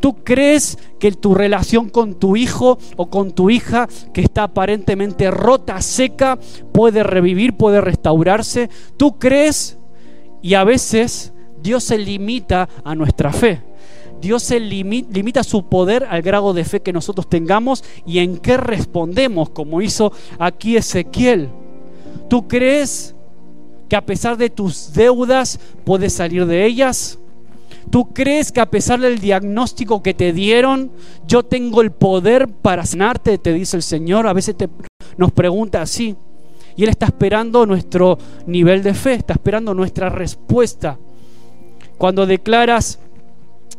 ¿Tú 0.00 0.22
crees 0.22 0.78
que 1.00 1.10
tu 1.12 1.34
relación 1.34 1.88
con 1.88 2.14
tu 2.14 2.36
hijo 2.36 2.78
o 2.96 3.10
con 3.10 3.32
tu 3.32 3.50
hija 3.50 3.88
que 4.12 4.20
está 4.20 4.44
aparentemente 4.44 5.30
rota, 5.30 5.80
seca, 5.82 6.38
puede 6.72 7.02
revivir, 7.02 7.56
puede 7.56 7.80
restaurarse? 7.80 8.70
¿Tú 8.96 9.18
crees? 9.18 9.76
Y 10.40 10.54
a 10.54 10.62
veces 10.62 11.32
Dios 11.60 11.82
se 11.82 11.98
limita 11.98 12.68
a 12.84 12.94
nuestra 12.94 13.32
fe. 13.32 13.62
Dios 14.20 14.42
se 14.42 14.60
limita, 14.60 15.42
su 15.42 15.64
poder 15.64 16.06
al 16.10 16.22
grado 16.22 16.52
de 16.52 16.64
fe 16.64 16.80
que 16.80 16.92
nosotros 16.92 17.28
tengamos 17.28 17.84
y 18.06 18.18
en 18.18 18.38
qué 18.38 18.56
respondemos, 18.56 19.50
como 19.50 19.80
hizo 19.80 20.12
aquí 20.38 20.76
Ezequiel. 20.76 21.48
¿Tú 22.28 22.48
crees 22.48 23.14
que 23.88 23.96
a 23.96 24.04
pesar 24.04 24.36
de 24.36 24.50
tus 24.50 24.92
deudas 24.92 25.58
puedes 25.84 26.12
salir 26.12 26.46
de 26.46 26.66
ellas? 26.66 27.18
¿Tú 27.90 28.12
crees 28.12 28.52
que 28.52 28.60
a 28.60 28.70
pesar 28.70 29.00
del 29.00 29.18
diagnóstico 29.18 30.02
que 30.02 30.12
te 30.12 30.32
dieron, 30.32 30.90
yo 31.26 31.42
tengo 31.42 31.80
el 31.80 31.90
poder 31.90 32.48
para 32.48 32.84
sanarte? 32.84 33.38
Te 33.38 33.52
dice 33.52 33.76
el 33.76 33.82
Señor. 33.82 34.26
A 34.26 34.34
veces 34.34 34.56
nos 35.16 35.32
pregunta 35.32 35.80
así. 35.80 36.14
Y 36.76 36.84
Él 36.84 36.90
está 36.90 37.06
esperando 37.06 37.64
nuestro 37.64 38.18
nivel 38.46 38.82
de 38.82 38.94
fe, 38.94 39.14
está 39.14 39.32
esperando 39.32 39.72
nuestra 39.74 40.10
respuesta. 40.10 40.98
Cuando 41.96 42.26
declaras 42.26 43.00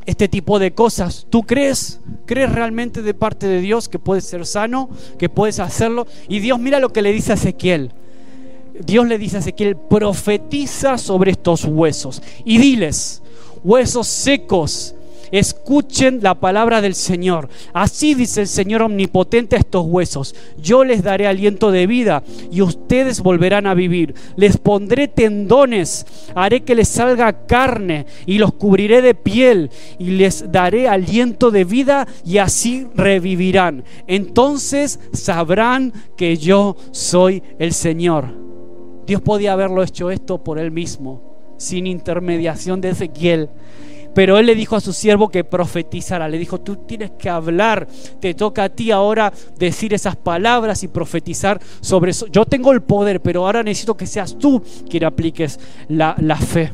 este 0.10 0.28
tipo 0.28 0.58
de 0.58 0.72
cosas, 0.74 1.28
¿tú 1.30 1.44
crees? 1.44 2.00
¿Crees 2.26 2.52
realmente 2.52 3.04
de 3.04 3.14
parte 3.14 3.48
de 3.48 3.62
Dios 3.62 3.88
que 3.88 4.00
puedes 4.00 4.26
ser 4.26 4.46
sano, 4.48 4.90
que 5.20 5.30
puedes 5.30 5.60
hacerlo? 5.60 6.08
Y 6.28 6.40
Dios 6.40 6.60
mira 6.60 6.80
lo 6.80 6.92
que 6.92 7.04
le 7.04 7.12
dice 7.12 7.32
a 7.32 7.36
Ezequiel. 7.36 7.92
Dios 8.86 9.08
le 9.08 9.20
dice 9.20 9.38
a 9.38 9.40
Ezequiel, 9.42 9.78
profetiza 9.78 10.98
sobre 10.98 11.32
estos 11.32 11.64
huesos 11.64 12.24
y 12.44 12.58
diles, 12.58 13.22
huesos 13.64 14.08
secos, 14.08 14.96
escuchen 15.32 16.20
la 16.22 16.36
palabra 16.36 16.82
del 16.82 16.96
Señor. 16.96 17.50
Así 17.74 18.14
dice 18.14 18.42
el 18.42 18.48
Señor 18.48 18.82
omnipotente 18.82 19.56
a 19.56 19.60
estos 19.60 19.86
huesos. 19.86 20.36
Yo 20.62 20.84
les 20.84 21.04
daré 21.04 21.28
aliento 21.28 21.72
de 21.72 21.88
vida 21.88 22.24
y 22.52 22.62
ustedes 22.62 23.22
volverán 23.22 23.68
a 23.68 23.74
vivir. 23.74 24.16
Les 24.36 24.58
pondré 24.58 25.08
tendones, 25.08 26.06
haré 26.36 26.62
que 26.62 26.76
les 26.76 26.88
salga 26.88 27.46
carne 27.46 28.06
y 28.26 28.38
los 28.38 28.54
cubriré 28.54 29.02
de 29.02 29.16
piel 29.16 29.70
y 29.98 30.12
les 30.12 30.52
daré 30.52 30.88
aliento 30.88 31.52
de 31.52 31.64
vida 31.64 32.08
y 32.26 32.38
así 32.38 32.88
revivirán. 32.96 33.84
Entonces 34.08 35.00
sabrán 35.14 35.94
que 36.18 36.38
yo 36.38 36.76
soy 36.92 37.44
el 37.60 37.74
Señor. 37.74 38.28
Dios 39.06 39.22
podía 39.22 39.54
haberlo 39.54 39.82
hecho 39.82 40.12
esto 40.12 40.44
por 40.44 40.60
él 40.60 40.72
mismo 40.72 41.30
sin 41.60 41.88
intermediación 41.88 42.82
de 42.82 42.90
Ezequiel. 42.90 43.50
Pero 44.14 44.38
él 44.38 44.46
le 44.46 44.56
dijo 44.56 44.76
a 44.76 44.82
su 44.82 44.94
siervo 44.94 45.30
que 45.30 45.44
profetizara. 45.44 46.28
Le 46.28 46.38
dijo, 46.38 46.60
tú 46.60 46.78
tienes 46.78 47.12
que 47.12 47.30
hablar. 47.30 47.88
Te 48.20 48.34
toca 48.34 48.66
a 48.66 48.70
ti 48.70 48.92
ahora 48.92 49.32
decir 49.58 49.94
esas 49.94 50.16
palabras 50.16 50.84
y 50.84 50.88
profetizar 50.88 51.60
sobre 51.82 52.12
eso. 52.12 52.28
Yo 52.28 52.46
tengo 52.46 52.72
el 52.72 52.82
poder, 52.82 53.22
pero 53.22 53.46
ahora 53.46 53.64
necesito 53.64 53.96
que 53.96 54.08
seas 54.08 54.38
tú 54.38 54.62
quien 54.90 55.06
apliques 55.06 55.60
la, 55.88 56.16
la 56.20 56.38
fe. 56.38 56.74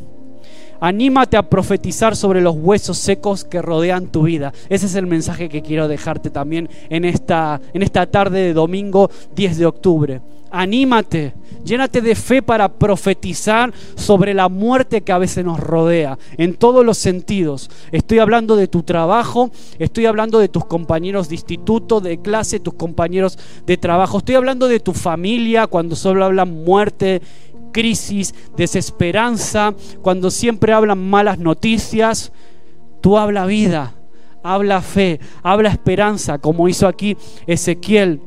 Anímate 0.79 1.37
a 1.37 1.49
profetizar 1.49 2.15
sobre 2.15 2.41
los 2.41 2.55
huesos 2.55 2.97
secos 2.97 3.45
que 3.45 3.61
rodean 3.61 4.07
tu 4.07 4.23
vida. 4.23 4.53
Ese 4.69 4.87
es 4.87 4.95
el 4.95 5.07
mensaje 5.07 5.49
que 5.49 5.61
quiero 5.61 5.87
dejarte 5.87 6.29
también 6.29 6.69
en 6.89 7.05
esta, 7.05 7.61
en 7.73 7.81
esta 7.81 8.05
tarde 8.07 8.39
de 8.39 8.53
domingo 8.53 9.09
10 9.35 9.57
de 9.57 9.65
octubre 9.65 10.21
anímate, 10.55 11.33
llénate 11.65 12.01
de 12.01 12.15
fe 12.15 12.41
para 12.41 12.69
profetizar 12.69 13.73
sobre 13.95 14.33
la 14.33 14.47
muerte 14.47 15.01
que 15.01 15.11
a 15.11 15.17
veces 15.17 15.43
nos 15.43 15.59
rodea, 15.59 16.17
en 16.37 16.55
todos 16.55 16.85
los 16.85 16.97
sentidos. 16.97 17.69
Estoy 17.91 18.19
hablando 18.19 18.55
de 18.55 18.67
tu 18.67 18.83
trabajo, 18.83 19.51
estoy 19.79 20.05
hablando 20.05 20.39
de 20.39 20.47
tus 20.47 20.65
compañeros 20.65 21.27
de 21.27 21.35
instituto, 21.35 21.99
de 21.99 22.21
clase, 22.21 22.61
tus 22.61 22.75
compañeros 22.75 23.37
de 23.65 23.77
trabajo, 23.77 24.19
estoy 24.19 24.35
hablando 24.35 24.67
de 24.67 24.79
tu 24.79 24.93
familia 24.93 25.67
cuando 25.67 25.95
solo 25.95 26.23
hablan 26.23 26.63
muerte, 26.63 27.21
crisis, 27.73 28.33
desesperanza, 28.55 29.73
cuando 30.01 30.31
siempre 30.31 30.71
hablan 30.71 31.09
malas 31.09 31.37
noticias. 31.39 32.31
Tú 33.01 33.17
habla 33.17 33.45
vida, 33.45 33.95
habla 34.43 34.81
fe, 34.81 35.19
habla 35.43 35.69
esperanza, 35.69 36.37
como 36.37 36.69
hizo 36.69 36.87
aquí 36.87 37.17
Ezequiel 37.45 38.21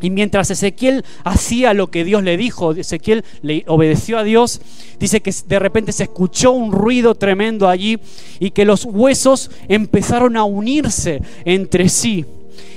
y 0.00 0.10
mientras 0.10 0.50
Ezequiel 0.50 1.04
hacía 1.24 1.74
lo 1.74 1.88
que 1.88 2.04
Dios 2.04 2.22
le 2.22 2.36
dijo, 2.36 2.72
Ezequiel 2.72 3.24
le 3.42 3.64
obedeció 3.66 4.18
a 4.18 4.24
Dios, 4.24 4.60
dice 4.98 5.20
que 5.20 5.34
de 5.46 5.58
repente 5.58 5.92
se 5.92 6.04
escuchó 6.04 6.52
un 6.52 6.72
ruido 6.72 7.14
tremendo 7.14 7.68
allí 7.68 7.98
y 8.38 8.50
que 8.50 8.64
los 8.64 8.84
huesos 8.84 9.50
empezaron 9.68 10.36
a 10.36 10.44
unirse 10.44 11.22
entre 11.44 11.88
sí. 11.88 12.24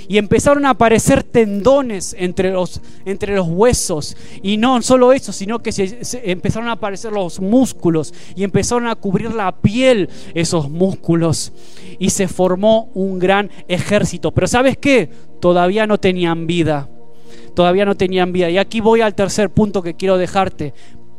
y 0.05 0.17
empezaron 0.17 0.65
a 0.65 0.71
aparecer 0.71 1.23
tendones 1.23 2.13
entre 2.19 2.51
los, 2.51 2.81
entre 3.05 3.35
los 3.35 3.47
huesos. 3.47 4.17
Y 4.41 4.57
no 4.57 4.81
solo 4.81 5.13
eso, 5.13 5.31
sino 5.31 5.59
que 5.59 5.71
se, 5.71 5.97
empezaron 6.29 6.67
a 6.67 6.73
aparecer 6.73 7.13
los 7.13 7.39
músculos 7.39 8.13
y 8.35 8.43
empezaron 8.43 8.87
a 8.87 8.95
cubrir 8.95 9.33
la 9.33 9.61
piel 9.61 10.09
esos 10.33 10.69
músculos. 10.69 11.53
Y 11.99 12.09
se 12.09 12.27
formó 12.27 12.89
un 12.93 13.17
gran 13.17 13.49
ejército. 13.69 14.31
Pero 14.31 14.47
¿sabes 14.47 14.77
qué? 14.77 15.09
Todavía 15.39 15.87
no 15.87 15.97
tenían 15.97 16.47
vida. 16.47 16.89
Todavía 17.53 17.85
no 17.85 17.95
tenían 17.95 18.31
vida. 18.31 18.49
Y 18.49 18.57
aquí 18.57 18.81
voy 18.81 19.01
al 19.01 19.15
tercer 19.15 19.49
punto 19.49 19.81
que 19.81 19.95
quiero 19.95 20.17
dejarte 20.17 20.73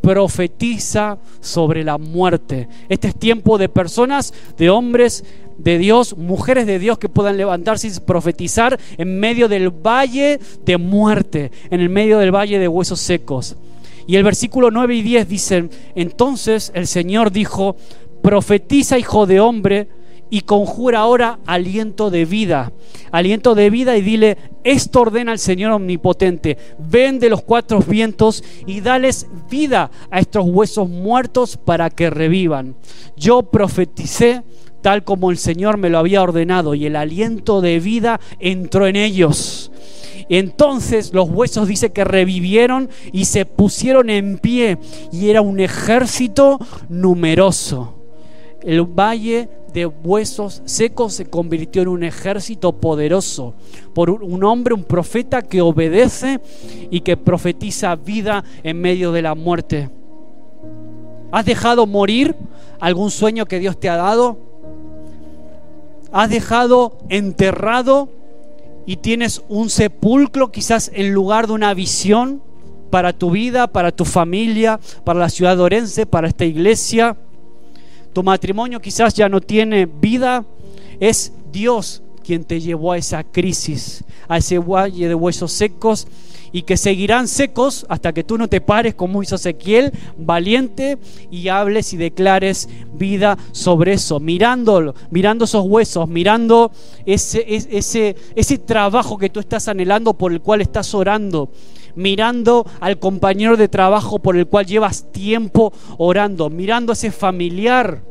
profetiza 0.05 1.17
sobre 1.41 1.83
la 1.83 1.97
muerte. 1.97 2.69
Este 2.91 3.09
es 3.09 3.17
tiempo 3.17 3.57
de 3.57 3.71
personas, 3.71 4.35
de 4.59 4.69
hombres 4.69 5.25
de 5.57 5.79
Dios, 5.79 6.17
mujeres 6.19 6.67
de 6.67 6.79
Dios 6.79 6.99
que 6.99 7.09
puedan 7.09 7.39
levantarse 7.39 7.89
y 7.89 8.01
profetizar 8.01 8.79
en 8.99 9.19
medio 9.19 9.49
del 9.49 9.71
valle 9.71 10.41
de 10.65 10.77
muerte, 10.77 11.51
en 11.71 11.81
el 11.81 11.89
medio 11.89 12.19
del 12.19 12.35
valle 12.35 12.59
de 12.59 12.69
huesos 12.69 13.01
secos. 13.01 13.57
Y 14.07 14.17
el 14.17 14.25
versículo 14.25 14.71
9 14.71 14.95
y 14.95 15.03
10 15.03 15.29
dicen, 15.29 15.71
entonces 15.95 16.71
el 16.75 16.87
Señor 16.87 17.33
dijo, 17.33 17.77
profetiza 18.23 18.99
hijo 18.99 19.25
de 19.25 19.41
hombre, 19.41 19.89
y 20.35 20.41
conjura 20.41 20.99
ahora 20.99 21.39
aliento 21.47 22.11
de 22.11 22.25
vida. 22.25 22.73
Aliento 23.13 23.55
de 23.55 23.71
vida 23.71 23.97
y 23.97 24.03
dile, 24.03 24.37
esto 24.65 25.03
ordena 25.03 25.31
el 25.31 25.39
Señor 25.39 25.71
omnipotente. 25.71 26.59
Ven 26.77 27.21
de 27.21 27.29
los 27.29 27.43
cuatro 27.43 27.79
vientos 27.79 28.43
y 28.67 28.81
dales 28.81 29.29
vida 29.49 29.93
a 30.11 30.19
estos 30.19 30.45
huesos 30.45 30.89
muertos 30.89 31.57
para 31.57 31.89
que 31.89 32.11
revivan. 32.11 32.75
Yo 33.17 33.45
profeticé 33.45 34.43
tal 34.83 35.05
como 35.05 35.31
el 35.31 35.39
Señor 35.39 35.77
me 35.77 35.89
lo 35.89 35.99
había 35.99 36.21
ordenado 36.21 36.75
y 36.75 36.87
el 36.87 36.97
aliento 36.97 37.61
de 37.61 37.79
vida 37.79 38.19
entró 38.41 38.89
en 38.89 38.97
ellos. 38.97 39.71
Entonces 40.29 41.13
los 41.13 41.31
huesos 41.31 41.69
dice 41.69 41.93
que 41.93 42.03
revivieron 42.03 42.91
y 43.13 43.27
se 43.27 43.47
pusieron 43.47 44.11
en 44.11 44.39
pie 44.39 44.79
y 45.13 45.29
era 45.31 45.43
un 45.43 45.61
ejército 45.61 46.59
numeroso. 46.89 48.04
El 48.65 48.83
valle 48.83 49.49
de 49.75 49.85
huesos 49.87 50.63
secos 50.65 51.15
se 51.15 51.27
convirtió 51.27 51.83
en 51.83 51.89
un 51.89 52.05
ejército 52.05 52.73
poderoso, 52.73 53.55
por 53.93 54.09
un 54.09 54.45
hombre, 54.45 54.73
un 54.73 54.85
profeta 54.85 55.43
que 55.43 55.61
obedece 55.61 56.41
y 56.91 57.01
que 57.01 57.17
profetiza 57.17 57.95
vida 57.97 58.45
en 58.63 58.81
medio 58.81 59.13
de 59.13 59.23
la 59.23 59.35
muerte. 59.35 59.91
¿Has 61.31 61.45
dejado 61.45 61.87
morir 61.87 62.37
algún 62.81 63.11
sueño 63.11 63.47
que 63.47 63.59
Dios 63.59 63.79
te 63.79 63.89
ha 63.89 63.97
dado? 63.97 64.39
¿Has 66.13 66.31
dejado 66.31 66.99
enterrado 67.09 68.09
y 68.87 68.97
tienes 68.99 69.43
un 69.49 69.69
sepulcro 69.69 70.53
quizás 70.53 70.91
en 70.95 71.13
lugar 71.13 71.49
de 71.49 71.55
una 71.55 71.75
visión 71.75 72.41
para 72.91 73.13
tu 73.13 73.33
vida, 73.33 73.67
para 73.67 73.91
tu 73.91 74.05
familia, 74.05 74.79
para 75.03 75.19
la 75.19 75.29
ciudad 75.29 75.59
Orense, 75.59 76.07
para 76.07 76.29
esta 76.29 76.45
iglesia? 76.45 77.17
Tu 78.15 78.23
matrimonio 78.23 78.81
quizás 78.81 79.13
ya 79.13 79.29
no 79.29 79.41
tiene 79.41 79.87
vida, 79.87 80.47
es 81.01 81.33
Dios 81.53 82.03
quien 82.25 82.45
te 82.45 82.61
llevó 82.61 82.93
a 82.93 82.97
esa 82.97 83.25
crisis, 83.25 84.05
a 84.29 84.39
ese 84.39 84.59
valle 84.59 85.09
de 85.09 85.15
huesos 85.15 85.53
secos 85.53 86.07
y 86.53 86.63
que 86.63 86.77
seguirán 86.77 87.27
secos 87.27 87.85
hasta 87.89 88.13
que 88.13 88.23
tú 88.23 88.39
no 88.39 88.49
te 88.49 88.61
pares 88.61 88.95
como 88.95 89.23
hizo 89.23 89.35
Ezequiel, 89.35 89.93
valiente 90.17 90.99
y 91.29 91.49
hables 91.49 91.93
y 91.93 91.97
declares 91.97 92.69
vida 92.95 93.37
sobre 93.51 93.95
eso, 93.95 94.21
mirándolo, 94.21 94.95
mirando 95.11 95.47
esos 95.47 95.67
huesos, 95.67 96.09
mirando 96.09 96.71
ese, 97.05 97.45
ese, 97.49 98.15
ese 98.37 98.59
trabajo 98.59 99.19
que 99.19 99.31
tú 99.31 99.41
estás 99.41 99.67
anhelando 99.67 100.15
por 100.15 100.33
el 100.33 100.41
cual 100.41 100.61
estás 100.61 100.95
orando 100.95 101.51
mirando 101.97 102.67
al 102.81 102.99
compañero 102.99 103.57
de 103.57 103.69
trabajo 103.69 104.19
por 104.19 104.37
el 104.37 104.47
cual 104.47 104.67
llevas 104.67 105.11
tiempo 105.13 105.73
orando, 105.99 106.51
mirando 106.51 106.93
a 106.93 106.95
ese 106.95 107.11
familiar 107.11 108.03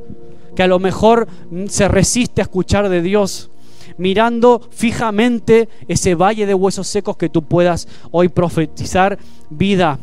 que 0.55 0.63
a 0.63 0.67
lo 0.67 0.79
mejor 0.79 1.27
se 1.67 1.87
resiste 1.87 2.41
a 2.41 2.43
escuchar 2.43 2.89
de 2.89 3.01
Dios, 3.01 3.49
mirando 3.97 4.61
fijamente 4.71 5.69
ese 5.87 6.15
valle 6.15 6.45
de 6.45 6.53
huesos 6.53 6.87
secos 6.87 7.17
que 7.17 7.29
tú 7.29 7.43
puedas 7.43 7.87
hoy 8.11 8.29
profetizar 8.29 9.17
vida 9.49 9.99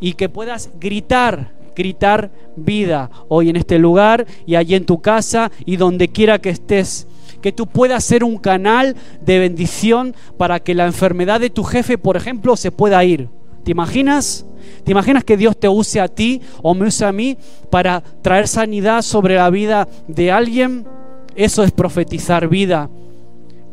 y 0.00 0.14
que 0.14 0.28
puedas 0.28 0.70
gritar 0.78 1.56
gritar 1.76 2.30
vida 2.56 3.10
hoy 3.28 3.50
en 3.50 3.56
este 3.56 3.78
lugar 3.78 4.26
y 4.46 4.56
allí 4.56 4.74
en 4.74 4.86
tu 4.86 5.00
casa 5.00 5.52
y 5.66 5.76
donde 5.76 6.08
quiera 6.08 6.40
que 6.40 6.48
estés 6.48 7.06
que 7.40 7.52
tú 7.52 7.66
puedas 7.66 8.04
ser 8.04 8.24
un 8.24 8.38
canal 8.38 8.96
de 9.20 9.38
bendición 9.38 10.14
para 10.36 10.60
que 10.60 10.74
la 10.74 10.86
enfermedad 10.86 11.40
de 11.40 11.50
tu 11.50 11.64
jefe, 11.64 11.98
por 11.98 12.16
ejemplo, 12.16 12.56
se 12.56 12.72
pueda 12.72 13.04
ir. 13.04 13.28
¿Te 13.64 13.72
imaginas? 13.72 14.46
¿Te 14.84 14.92
imaginas 14.92 15.24
que 15.24 15.36
Dios 15.36 15.58
te 15.58 15.68
use 15.68 16.00
a 16.00 16.08
ti 16.08 16.40
o 16.62 16.74
me 16.74 16.86
use 16.86 17.04
a 17.04 17.12
mí 17.12 17.36
para 17.70 18.02
traer 18.22 18.48
sanidad 18.48 19.02
sobre 19.02 19.36
la 19.36 19.50
vida 19.50 19.88
de 20.06 20.30
alguien? 20.30 20.86
Eso 21.34 21.64
es 21.64 21.72
profetizar 21.72 22.48
vida. 22.48 22.88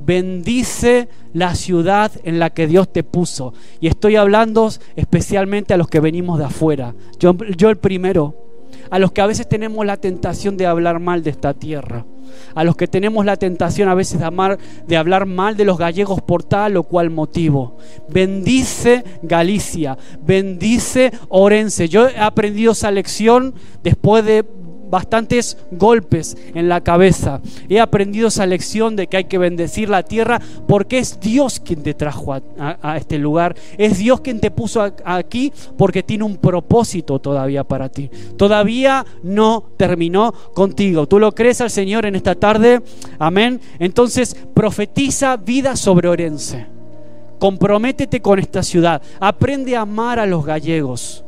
Bendice 0.05 1.07
la 1.31 1.55
ciudad 1.55 2.11
en 2.23 2.39
la 2.39 2.49
que 2.49 2.67
Dios 2.67 2.91
te 2.91 3.03
puso. 3.03 3.53
Y 3.79 3.87
estoy 3.87 4.15
hablando 4.15 4.69
especialmente 4.95 5.73
a 5.73 5.77
los 5.77 5.87
que 5.87 5.99
venimos 5.99 6.39
de 6.39 6.45
afuera. 6.45 6.95
Yo, 7.19 7.35
yo 7.55 7.69
el 7.69 7.77
primero. 7.77 8.35
A 8.89 8.99
los 8.99 9.11
que 9.11 9.21
a 9.21 9.27
veces 9.27 9.47
tenemos 9.47 9.85
la 9.85 9.97
tentación 9.97 10.57
de 10.57 10.65
hablar 10.65 10.99
mal 10.99 11.23
de 11.23 11.29
esta 11.29 11.53
tierra 11.53 12.05
a 12.55 12.63
los 12.63 12.75
que 12.75 12.87
tenemos 12.87 13.25
la 13.25 13.37
tentación 13.37 13.89
a 13.89 13.95
veces 13.95 14.19
de, 14.19 14.25
amar, 14.25 14.57
de 14.87 14.97
hablar 14.97 15.25
mal 15.25 15.57
de 15.57 15.65
los 15.65 15.77
gallegos 15.77 16.21
por 16.21 16.43
tal 16.43 16.77
o 16.77 16.83
cual 16.83 17.09
motivo. 17.09 17.77
Bendice 18.09 19.03
Galicia, 19.21 19.97
bendice 20.21 21.11
Orense. 21.29 21.89
Yo 21.89 22.07
he 22.07 22.17
aprendido 22.17 22.73
esa 22.73 22.91
lección 22.91 23.53
después 23.83 24.25
de 24.25 24.45
bastantes 24.93 25.57
golpes 25.71 26.37
en 26.53 26.69
la 26.69 26.81
cabeza. 26.81 27.41
He 27.67 27.79
aprendido 27.79 28.27
esa 28.27 28.45
lección 28.45 28.95
de 28.95 29.07
que 29.07 29.17
hay 29.17 29.23
que 29.23 29.39
bendecir 29.39 29.89
la 29.89 30.03
tierra 30.03 30.39
porque 30.67 30.99
es 30.99 31.19
Dios 31.19 31.59
quien 31.59 31.81
te 31.81 31.95
trajo 31.95 32.31
a, 32.31 32.95
este 32.95 33.17
lugar. 33.17 33.55
Es 33.79 33.97
Dios 33.97 34.21
quien 34.21 34.39
te 34.39 34.51
puso 34.51 34.83
aquí 35.03 35.51
porque 35.79 36.03
tiene 36.03 36.25
un 36.25 36.37
propósito 36.37 37.17
todavía 37.17 37.63
para 37.63 37.89
ti. 37.89 38.11
Todavía 38.37 39.03
no 39.23 39.63
terminó 39.77 40.31
contigo. 40.53 41.07
¿Tú 41.07 41.17
lo 41.17 41.31
crees 41.31 41.59
al 41.61 41.71
Señor 41.71 42.05
en 42.05 42.15
esta 42.15 42.35
tarde? 42.35 42.83
Amén. 43.17 43.61
Entonces 43.79 44.37
profetiza 44.53 45.37
vida 45.37 45.75
sobre 45.75 46.07
Orense. 46.07 46.67
Comprométete 47.39 48.21
con 48.21 48.37
esta 48.37 48.61
ciudad. 48.61 49.01
Aprende 49.19 49.75
a 49.75 49.81
amar 49.81 50.19
a 50.19 50.27
los 50.27 50.45
gallegos. 50.45 51.25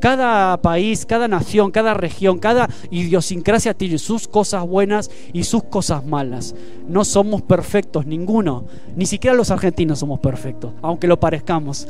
Cada 0.00 0.60
país, 0.62 1.06
cada 1.06 1.28
nación, 1.28 1.70
cada 1.70 1.94
región, 1.94 2.38
cada 2.38 2.68
idiosincrasia 2.90 3.74
tiene 3.74 3.98
sus 3.98 4.26
cosas 4.26 4.66
buenas 4.66 5.10
y 5.32 5.44
sus 5.44 5.64
cosas 5.64 6.04
malas. 6.04 6.54
No 6.88 7.04
somos 7.04 7.42
perfectos, 7.42 8.06
ninguno. 8.06 8.64
Ni 8.96 9.06
siquiera 9.06 9.36
los 9.36 9.50
argentinos 9.50 9.98
somos 9.98 10.20
perfectos, 10.20 10.72
aunque 10.82 11.06
lo 11.06 11.20
parezcamos. 11.20 11.86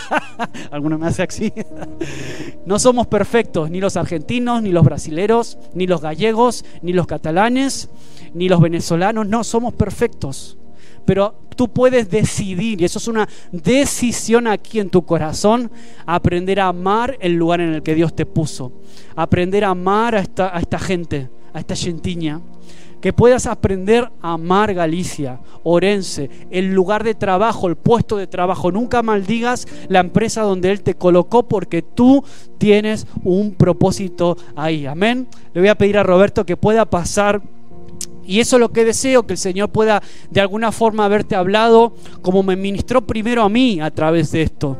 Alguno 0.70 0.98
me 0.98 1.08
hace 1.08 1.22
así. 1.24 1.52
no 2.66 2.78
somos 2.78 3.06
perfectos, 3.08 3.70
ni 3.70 3.80
los 3.80 3.96
argentinos, 3.96 4.62
ni 4.62 4.70
los 4.70 4.84
brasileros, 4.84 5.58
ni 5.74 5.86
los 5.86 6.00
gallegos, 6.00 6.64
ni 6.80 6.92
los 6.92 7.06
catalanes, 7.06 7.90
ni 8.34 8.48
los 8.48 8.60
venezolanos. 8.60 9.26
No 9.26 9.44
somos 9.44 9.74
perfectos 9.74 10.56
pero 11.04 11.34
tú 11.56 11.68
puedes 11.68 12.10
decidir, 12.10 12.80
y 12.80 12.84
eso 12.84 12.98
es 12.98 13.08
una 13.08 13.28
decisión 13.50 14.46
aquí 14.46 14.80
en 14.80 14.90
tu 14.90 15.02
corazón, 15.02 15.70
aprender 16.06 16.60
a 16.60 16.68
amar 16.68 17.16
el 17.20 17.34
lugar 17.34 17.60
en 17.60 17.74
el 17.74 17.82
que 17.82 17.94
Dios 17.94 18.14
te 18.14 18.26
puso, 18.26 18.72
aprender 19.14 19.64
a 19.64 19.70
amar 19.70 20.14
a 20.14 20.20
esta, 20.20 20.56
a 20.56 20.60
esta 20.60 20.78
gente, 20.78 21.28
a 21.52 21.60
esta 21.60 21.76
gentiña, 21.76 22.40
que 23.02 23.12
puedas 23.12 23.46
aprender 23.46 24.08
a 24.22 24.34
amar 24.34 24.72
Galicia, 24.72 25.40
Orense, 25.64 26.30
el 26.50 26.72
lugar 26.72 27.02
de 27.02 27.16
trabajo, 27.16 27.66
el 27.66 27.74
puesto 27.74 28.16
de 28.16 28.28
trabajo. 28.28 28.70
Nunca 28.70 29.02
maldigas 29.02 29.66
la 29.88 29.98
empresa 29.98 30.42
donde 30.42 30.70
Él 30.70 30.82
te 30.82 30.94
colocó 30.94 31.42
porque 31.48 31.82
tú 31.82 32.24
tienes 32.58 33.08
un 33.24 33.54
propósito 33.54 34.36
ahí. 34.54 34.86
Amén. 34.86 35.26
Le 35.52 35.60
voy 35.60 35.68
a 35.68 35.74
pedir 35.74 35.98
a 35.98 36.04
Roberto 36.04 36.46
que 36.46 36.56
pueda 36.56 36.84
pasar. 36.84 37.42
Y 38.26 38.40
eso 38.40 38.56
es 38.56 38.60
lo 38.60 38.72
que 38.72 38.84
deseo, 38.84 39.26
que 39.26 39.34
el 39.34 39.38
Señor 39.38 39.70
pueda 39.70 40.02
de 40.30 40.40
alguna 40.40 40.72
forma 40.72 41.04
haberte 41.04 41.34
hablado 41.34 41.94
como 42.20 42.42
me 42.42 42.56
ministró 42.56 43.02
primero 43.02 43.42
a 43.42 43.48
mí 43.48 43.80
a 43.80 43.90
través 43.90 44.30
de 44.32 44.42
esto. 44.42 44.76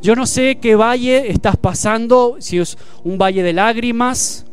Yo 0.00 0.14
no 0.14 0.26
sé 0.26 0.58
qué 0.60 0.76
valle 0.76 1.30
estás 1.30 1.56
pasando, 1.56 2.36
si 2.38 2.58
es 2.58 2.76
un 3.04 3.16
valle 3.16 3.42
de 3.42 3.54
lágrimas, 3.54 4.44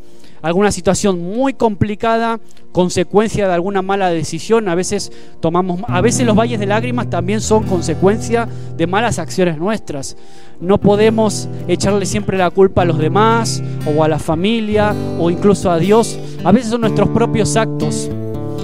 alguna 0.42 0.72
situación 0.72 1.22
muy 1.22 1.54
complicada, 1.54 2.40
consecuencia 2.72 3.48
de 3.48 3.54
alguna 3.54 3.82
mala 3.82 4.10
decisión. 4.10 4.70
A 4.70 4.76
veces 4.76 5.12
tomamos, 5.40 5.82
a 5.88 6.02
veces 6.02 6.26
los 6.26 6.38
valles 6.38 6.60
de 6.60 6.66
lágrimas 6.66 7.10
también 7.10 7.42
son 7.42 7.64
consecuencia 7.64 8.48
de 8.78 8.88
malas 8.88 9.20
acciones 9.20 9.58
nuestras. 9.58 10.18
No 10.60 10.80
podemos 10.80 11.48
echarle 11.68 12.06
siempre 12.06 12.38
la 12.38 12.50
culpa 12.50 12.84
a 12.84 12.86
los 12.86 12.98
demás 12.98 13.64
o 13.86 14.04
a 14.04 14.08
la 14.08 14.20
familia 14.20 14.96
o 15.20 15.30
incluso 15.30 15.72
a 15.72 15.78
Dios. 15.78 16.20
A 16.44 16.52
veces 16.52 16.72
son 16.72 16.82
nuestros 16.82 17.10
propios 17.10 17.56
actos, 17.56 18.10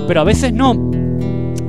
pero 0.07 0.21
a 0.21 0.23
veces 0.23 0.53
no. 0.53 0.91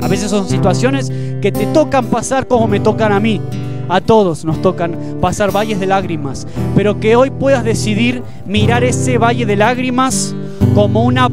A 0.00 0.08
veces 0.08 0.30
son 0.30 0.48
situaciones 0.48 1.10
que 1.42 1.50
te 1.50 1.66
tocan 1.66 2.06
pasar 2.06 2.46
como 2.46 2.66
me 2.66 2.80
tocan 2.80 3.12
a 3.12 3.20
mí. 3.20 3.40
A 3.88 4.00
todos 4.00 4.44
nos 4.44 4.60
tocan 4.60 5.18
pasar 5.20 5.50
valles 5.50 5.80
de 5.80 5.86
lágrimas, 5.86 6.46
pero 6.76 7.00
que 7.00 7.16
hoy 7.16 7.30
puedas 7.30 7.64
decidir 7.64 8.22
mirar 8.46 8.84
ese 8.84 9.18
valle 9.18 9.46
de 9.46 9.56
lágrimas 9.56 10.34
como 10.74 11.04
una 11.04 11.30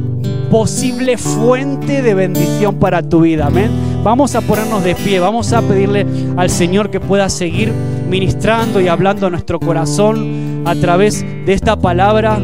posible 0.49 1.17
fuente 1.17 2.01
de 2.01 2.13
bendición 2.13 2.75
para 2.75 3.03
tu 3.03 3.21
vida. 3.21 3.47
Amén. 3.47 3.69
Vamos 4.03 4.35
a 4.35 4.41
ponernos 4.41 4.83
de 4.83 4.95
pie, 4.95 5.19
vamos 5.19 5.51
a 5.51 5.61
pedirle 5.61 6.05
al 6.37 6.49
Señor 6.49 6.89
que 6.89 6.99
pueda 6.99 7.27
seguir 7.27 7.73
ministrando 8.09 8.79
y 8.79 8.87
hablando 8.87 9.27
a 9.27 9.29
nuestro 9.29 9.59
corazón 9.59 10.63
a 10.65 10.75
través 10.75 11.25
de 11.45 11.53
esta 11.53 11.75
palabra. 11.75 12.39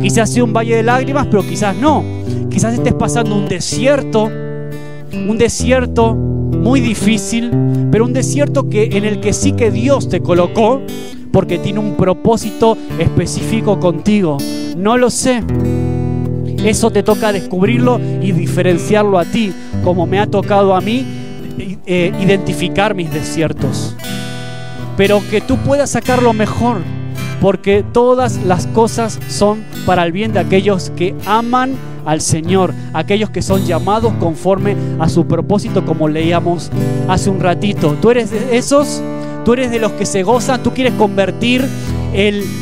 Quizás 0.00 0.32
sea 0.32 0.44
un 0.44 0.52
valle 0.52 0.76
de 0.76 0.82
lágrimas, 0.82 1.26
pero 1.26 1.42
quizás 1.42 1.76
no. 1.76 2.02
Quizás 2.50 2.74
estés 2.74 2.94
pasando 2.94 3.34
un 3.34 3.48
desierto, 3.48 4.24
un 4.24 5.36
desierto 5.36 6.16
muy 6.50 6.80
difícil, 6.80 7.50
pero 7.90 8.04
un 8.04 8.12
desierto 8.12 8.68
que 8.68 8.84
en 8.96 9.04
el 9.04 9.20
que 9.20 9.32
sí 9.32 9.52
que 9.52 9.70
Dios 9.70 10.08
te 10.08 10.20
colocó 10.20 10.82
porque 11.32 11.58
tiene 11.58 11.80
un 11.80 11.96
propósito 11.96 12.76
específico 12.98 13.78
contigo. 13.78 14.38
No 14.76 14.96
lo 14.96 15.10
sé. 15.10 15.42
Eso 16.64 16.90
te 16.90 17.02
toca 17.02 17.32
descubrirlo 17.32 18.00
y 18.20 18.32
diferenciarlo 18.32 19.18
a 19.18 19.24
ti, 19.24 19.52
como 19.84 20.06
me 20.06 20.18
ha 20.18 20.26
tocado 20.26 20.74
a 20.74 20.80
mí 20.80 21.04
eh, 21.86 22.12
identificar 22.20 22.94
mis 22.94 23.12
desiertos. 23.12 23.94
Pero 24.96 25.22
que 25.30 25.40
tú 25.40 25.58
puedas 25.58 25.90
sacarlo 25.90 26.32
mejor, 26.32 26.78
porque 27.40 27.84
todas 27.92 28.42
las 28.44 28.66
cosas 28.68 29.18
son 29.28 29.64
para 29.84 30.04
el 30.04 30.12
bien 30.12 30.32
de 30.32 30.40
aquellos 30.40 30.90
que 30.90 31.14
aman 31.26 31.74
al 32.04 32.20
Señor, 32.20 32.72
aquellos 32.92 33.30
que 33.30 33.42
son 33.42 33.66
llamados 33.66 34.12
conforme 34.20 34.76
a 34.98 35.08
su 35.08 35.26
propósito, 35.26 35.84
como 35.84 36.08
leíamos 36.08 36.70
hace 37.08 37.30
un 37.30 37.40
ratito. 37.40 37.96
¿Tú 38.00 38.10
eres 38.10 38.30
de 38.30 38.56
esos? 38.56 39.02
¿Tú 39.44 39.52
eres 39.52 39.70
de 39.70 39.78
los 39.78 39.92
que 39.92 40.06
se 40.06 40.22
gozan? 40.22 40.62
¿Tú 40.62 40.72
quieres 40.72 40.94
convertir 40.94 41.64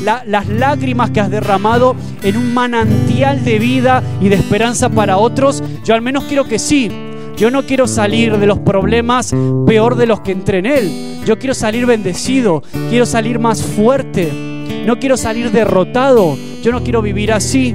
las 0.02 0.48
lágrimas 0.48 1.10
que 1.10 1.20
has 1.20 1.30
derramado 1.30 1.94
en 2.22 2.36
un 2.36 2.52
manantial 2.52 3.44
de 3.44 3.58
vida 3.58 4.02
y 4.20 4.28
de 4.28 4.36
esperanza 4.36 4.88
para 4.88 5.18
otros? 5.18 5.62
Yo 5.84 5.94
al 5.94 6.02
menos 6.02 6.24
quiero 6.24 6.44
que 6.44 6.58
sí. 6.58 6.90
Yo 7.36 7.50
no 7.50 7.64
quiero 7.64 7.86
salir 7.86 8.38
de 8.38 8.46
los 8.46 8.60
problemas 8.60 9.34
peor 9.66 9.96
de 9.96 10.06
los 10.06 10.20
que 10.20 10.32
entré 10.32 10.58
en 10.58 10.66
él. 10.66 11.20
Yo 11.26 11.38
quiero 11.38 11.54
salir 11.54 11.84
bendecido, 11.84 12.62
quiero 12.90 13.06
salir 13.06 13.38
más 13.38 13.62
fuerte. 13.62 14.53
No 14.86 14.98
quiero 14.98 15.16
salir 15.16 15.50
derrotado. 15.50 16.36
Yo 16.62 16.72
no 16.72 16.82
quiero 16.82 17.00
vivir 17.00 17.32
así. 17.32 17.74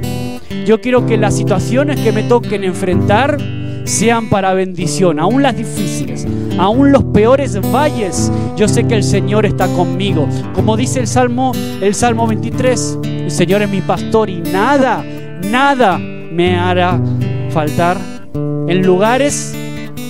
Yo 0.64 0.80
quiero 0.80 1.06
que 1.06 1.16
las 1.16 1.36
situaciones 1.36 2.00
que 2.00 2.12
me 2.12 2.22
toquen 2.22 2.64
enfrentar 2.64 3.38
sean 3.84 4.28
para 4.28 4.54
bendición, 4.54 5.18
aún 5.18 5.42
las 5.42 5.56
difíciles, 5.56 6.26
aún 6.58 6.92
los 6.92 7.02
peores 7.04 7.58
valles. 7.72 8.30
Yo 8.56 8.68
sé 8.68 8.84
que 8.84 8.94
el 8.94 9.02
Señor 9.02 9.46
está 9.46 9.66
conmigo. 9.68 10.28
Como 10.54 10.76
dice 10.76 11.00
el 11.00 11.06
Salmo, 11.06 11.52
el 11.80 11.94
Salmo 11.94 12.26
23, 12.26 12.98
el 13.04 13.30
Señor 13.30 13.62
es 13.62 13.70
mi 13.70 13.80
pastor 13.80 14.30
y 14.30 14.40
nada, 14.40 15.04
nada 15.50 15.98
me 15.98 16.56
hará 16.56 17.00
faltar. 17.50 17.96
En 18.68 18.82
lugares 18.86 19.54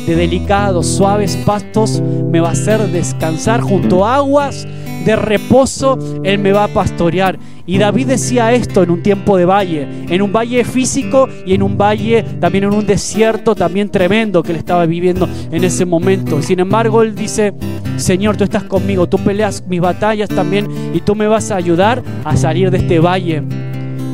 de 0.06 0.16
delicados, 0.16 0.86
suaves 0.86 1.36
pastos 1.46 2.02
me 2.02 2.40
va 2.40 2.50
a 2.50 2.52
hacer 2.52 2.80
descansar 2.88 3.60
junto 3.60 4.04
a 4.04 4.16
aguas 4.16 4.66
de 5.04 5.16
reposo 5.16 5.98
Él 6.22 6.38
me 6.38 6.52
va 6.52 6.64
a 6.64 6.68
pastorear. 6.68 7.38
Y 7.66 7.78
David 7.78 8.08
decía 8.08 8.52
esto 8.52 8.82
en 8.82 8.90
un 8.90 9.02
tiempo 9.02 9.36
de 9.36 9.44
valle, 9.44 9.86
en 10.08 10.22
un 10.22 10.32
valle 10.32 10.64
físico 10.64 11.28
y 11.46 11.54
en 11.54 11.62
un 11.62 11.78
valle 11.78 12.24
también 12.40 12.64
en 12.64 12.72
un 12.72 12.86
desierto 12.86 13.54
también 13.54 13.90
tremendo 13.90 14.42
que 14.42 14.52
él 14.52 14.58
estaba 14.58 14.86
viviendo 14.86 15.28
en 15.52 15.62
ese 15.62 15.84
momento. 15.84 16.42
Sin 16.42 16.58
embargo, 16.58 17.02
él 17.02 17.14
dice, 17.14 17.54
Señor, 17.96 18.36
tú 18.36 18.44
estás 18.44 18.64
conmigo, 18.64 19.08
tú 19.08 19.18
peleas 19.18 19.62
mis 19.68 19.80
batallas 19.80 20.28
también 20.28 20.66
y 20.94 21.00
tú 21.00 21.14
me 21.14 21.28
vas 21.28 21.50
a 21.50 21.56
ayudar 21.56 22.02
a 22.24 22.36
salir 22.36 22.70
de 22.70 22.78
este 22.78 22.98
valle. 22.98 23.42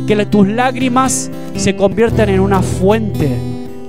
Que 0.07 0.27
tus 0.27 0.47
lágrimas 0.47 1.31
se 1.57 1.75
conviertan 1.77 2.29
en 2.29 2.41
una 2.41 2.63
fuente 2.63 3.31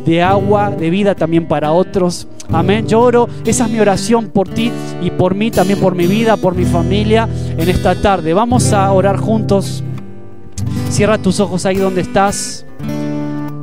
de 0.05 0.21
agua, 0.23 0.71
de 0.71 0.89
vida 0.89 1.13
también 1.13 1.47
para 1.47 1.71
otros. 1.71 2.27
Amén. 2.51 2.87
Lloro. 2.87 3.27
Esa 3.45 3.65
es 3.65 3.71
mi 3.71 3.79
oración 3.79 4.27
por 4.27 4.47
ti 4.49 4.71
y 5.01 5.11
por 5.11 5.35
mí, 5.35 5.51
también 5.51 5.79
por 5.79 5.95
mi 5.95 6.07
vida, 6.07 6.37
por 6.37 6.55
mi 6.55 6.65
familia 6.65 7.27
en 7.57 7.69
esta 7.69 7.99
tarde. 8.01 8.33
Vamos 8.33 8.73
a 8.73 8.91
orar 8.91 9.17
juntos. 9.17 9.83
Cierra 10.89 11.17
tus 11.17 11.39
ojos 11.39 11.65
ahí 11.65 11.77
donde 11.77 12.01
estás. 12.01 12.65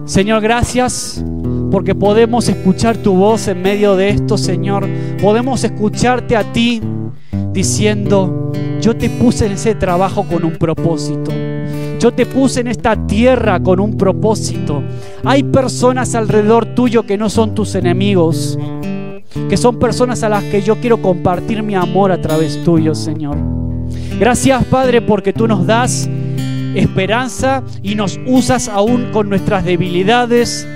Señor, 0.04 0.42
gracias 0.42 1.24
porque 1.70 1.94
podemos 1.94 2.48
escuchar 2.48 2.96
tu 2.98 3.14
voz 3.14 3.48
en 3.48 3.62
medio 3.62 3.96
de 3.96 4.10
esto, 4.10 4.36
Señor. 4.36 4.86
Podemos 5.20 5.64
escucharte 5.64 6.36
a 6.36 6.52
ti 6.52 6.80
diciendo, 7.52 8.52
yo 8.80 8.96
te 8.96 9.08
puse 9.08 9.46
en 9.46 9.52
ese 9.52 9.74
trabajo 9.74 10.24
con 10.24 10.44
un 10.44 10.56
propósito. 10.56 11.32
Yo 11.98 12.12
te 12.12 12.26
puse 12.26 12.60
en 12.60 12.68
esta 12.68 13.06
tierra 13.06 13.60
con 13.60 13.80
un 13.80 13.96
propósito. 13.96 14.82
Hay 15.24 15.42
personas 15.42 16.14
alrededor 16.14 16.66
tuyo 16.74 17.04
que 17.04 17.16
no 17.16 17.30
son 17.30 17.54
tus 17.54 17.74
enemigos, 17.74 18.58
que 19.48 19.56
son 19.56 19.78
personas 19.78 20.22
a 20.22 20.28
las 20.28 20.44
que 20.44 20.62
yo 20.62 20.76
quiero 20.76 21.00
compartir 21.00 21.62
mi 21.62 21.74
amor 21.74 22.12
a 22.12 22.20
través 22.20 22.62
tuyo, 22.62 22.94
Señor. 22.94 23.38
Gracias, 24.18 24.64
Padre, 24.64 25.00
porque 25.02 25.32
tú 25.32 25.48
nos 25.48 25.66
das 25.66 26.08
esperanza 26.74 27.62
y 27.82 27.94
nos 27.94 28.18
usas 28.26 28.68
aún 28.68 29.10
con 29.12 29.28
nuestras 29.28 29.64
debilidades, 29.64 30.66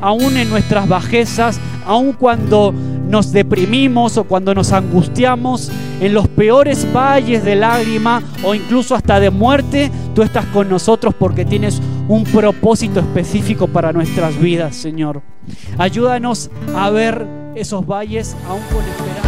aún 0.00 0.36
en 0.36 0.48
nuestras 0.48 0.88
bajezas, 0.88 1.60
aún 1.86 2.12
cuando 2.12 2.72
nos 2.72 3.32
deprimimos 3.32 4.16
o 4.16 4.24
cuando 4.24 4.54
nos 4.54 4.72
angustiamos, 4.72 5.70
en 6.00 6.14
los 6.14 6.28
peores 6.28 6.86
valles 6.92 7.44
de 7.44 7.56
lágrima 7.56 8.22
o 8.42 8.54
incluso 8.54 8.94
hasta 8.94 9.20
de 9.20 9.30
muerte, 9.30 9.90
tú 10.14 10.22
estás 10.22 10.46
con 10.46 10.68
nosotros 10.68 11.14
porque 11.18 11.44
tienes 11.44 11.80
un 12.08 12.24
propósito 12.24 13.00
específico 13.00 13.68
para 13.68 13.92
nuestras 13.92 14.38
vidas, 14.40 14.76
Señor. 14.76 15.22
Ayúdanos 15.76 16.50
a 16.74 16.90
ver 16.90 17.26
esos 17.54 17.86
valles 17.86 18.36
aún 18.46 18.62
con 18.72 18.84
esperanza. 18.84 19.27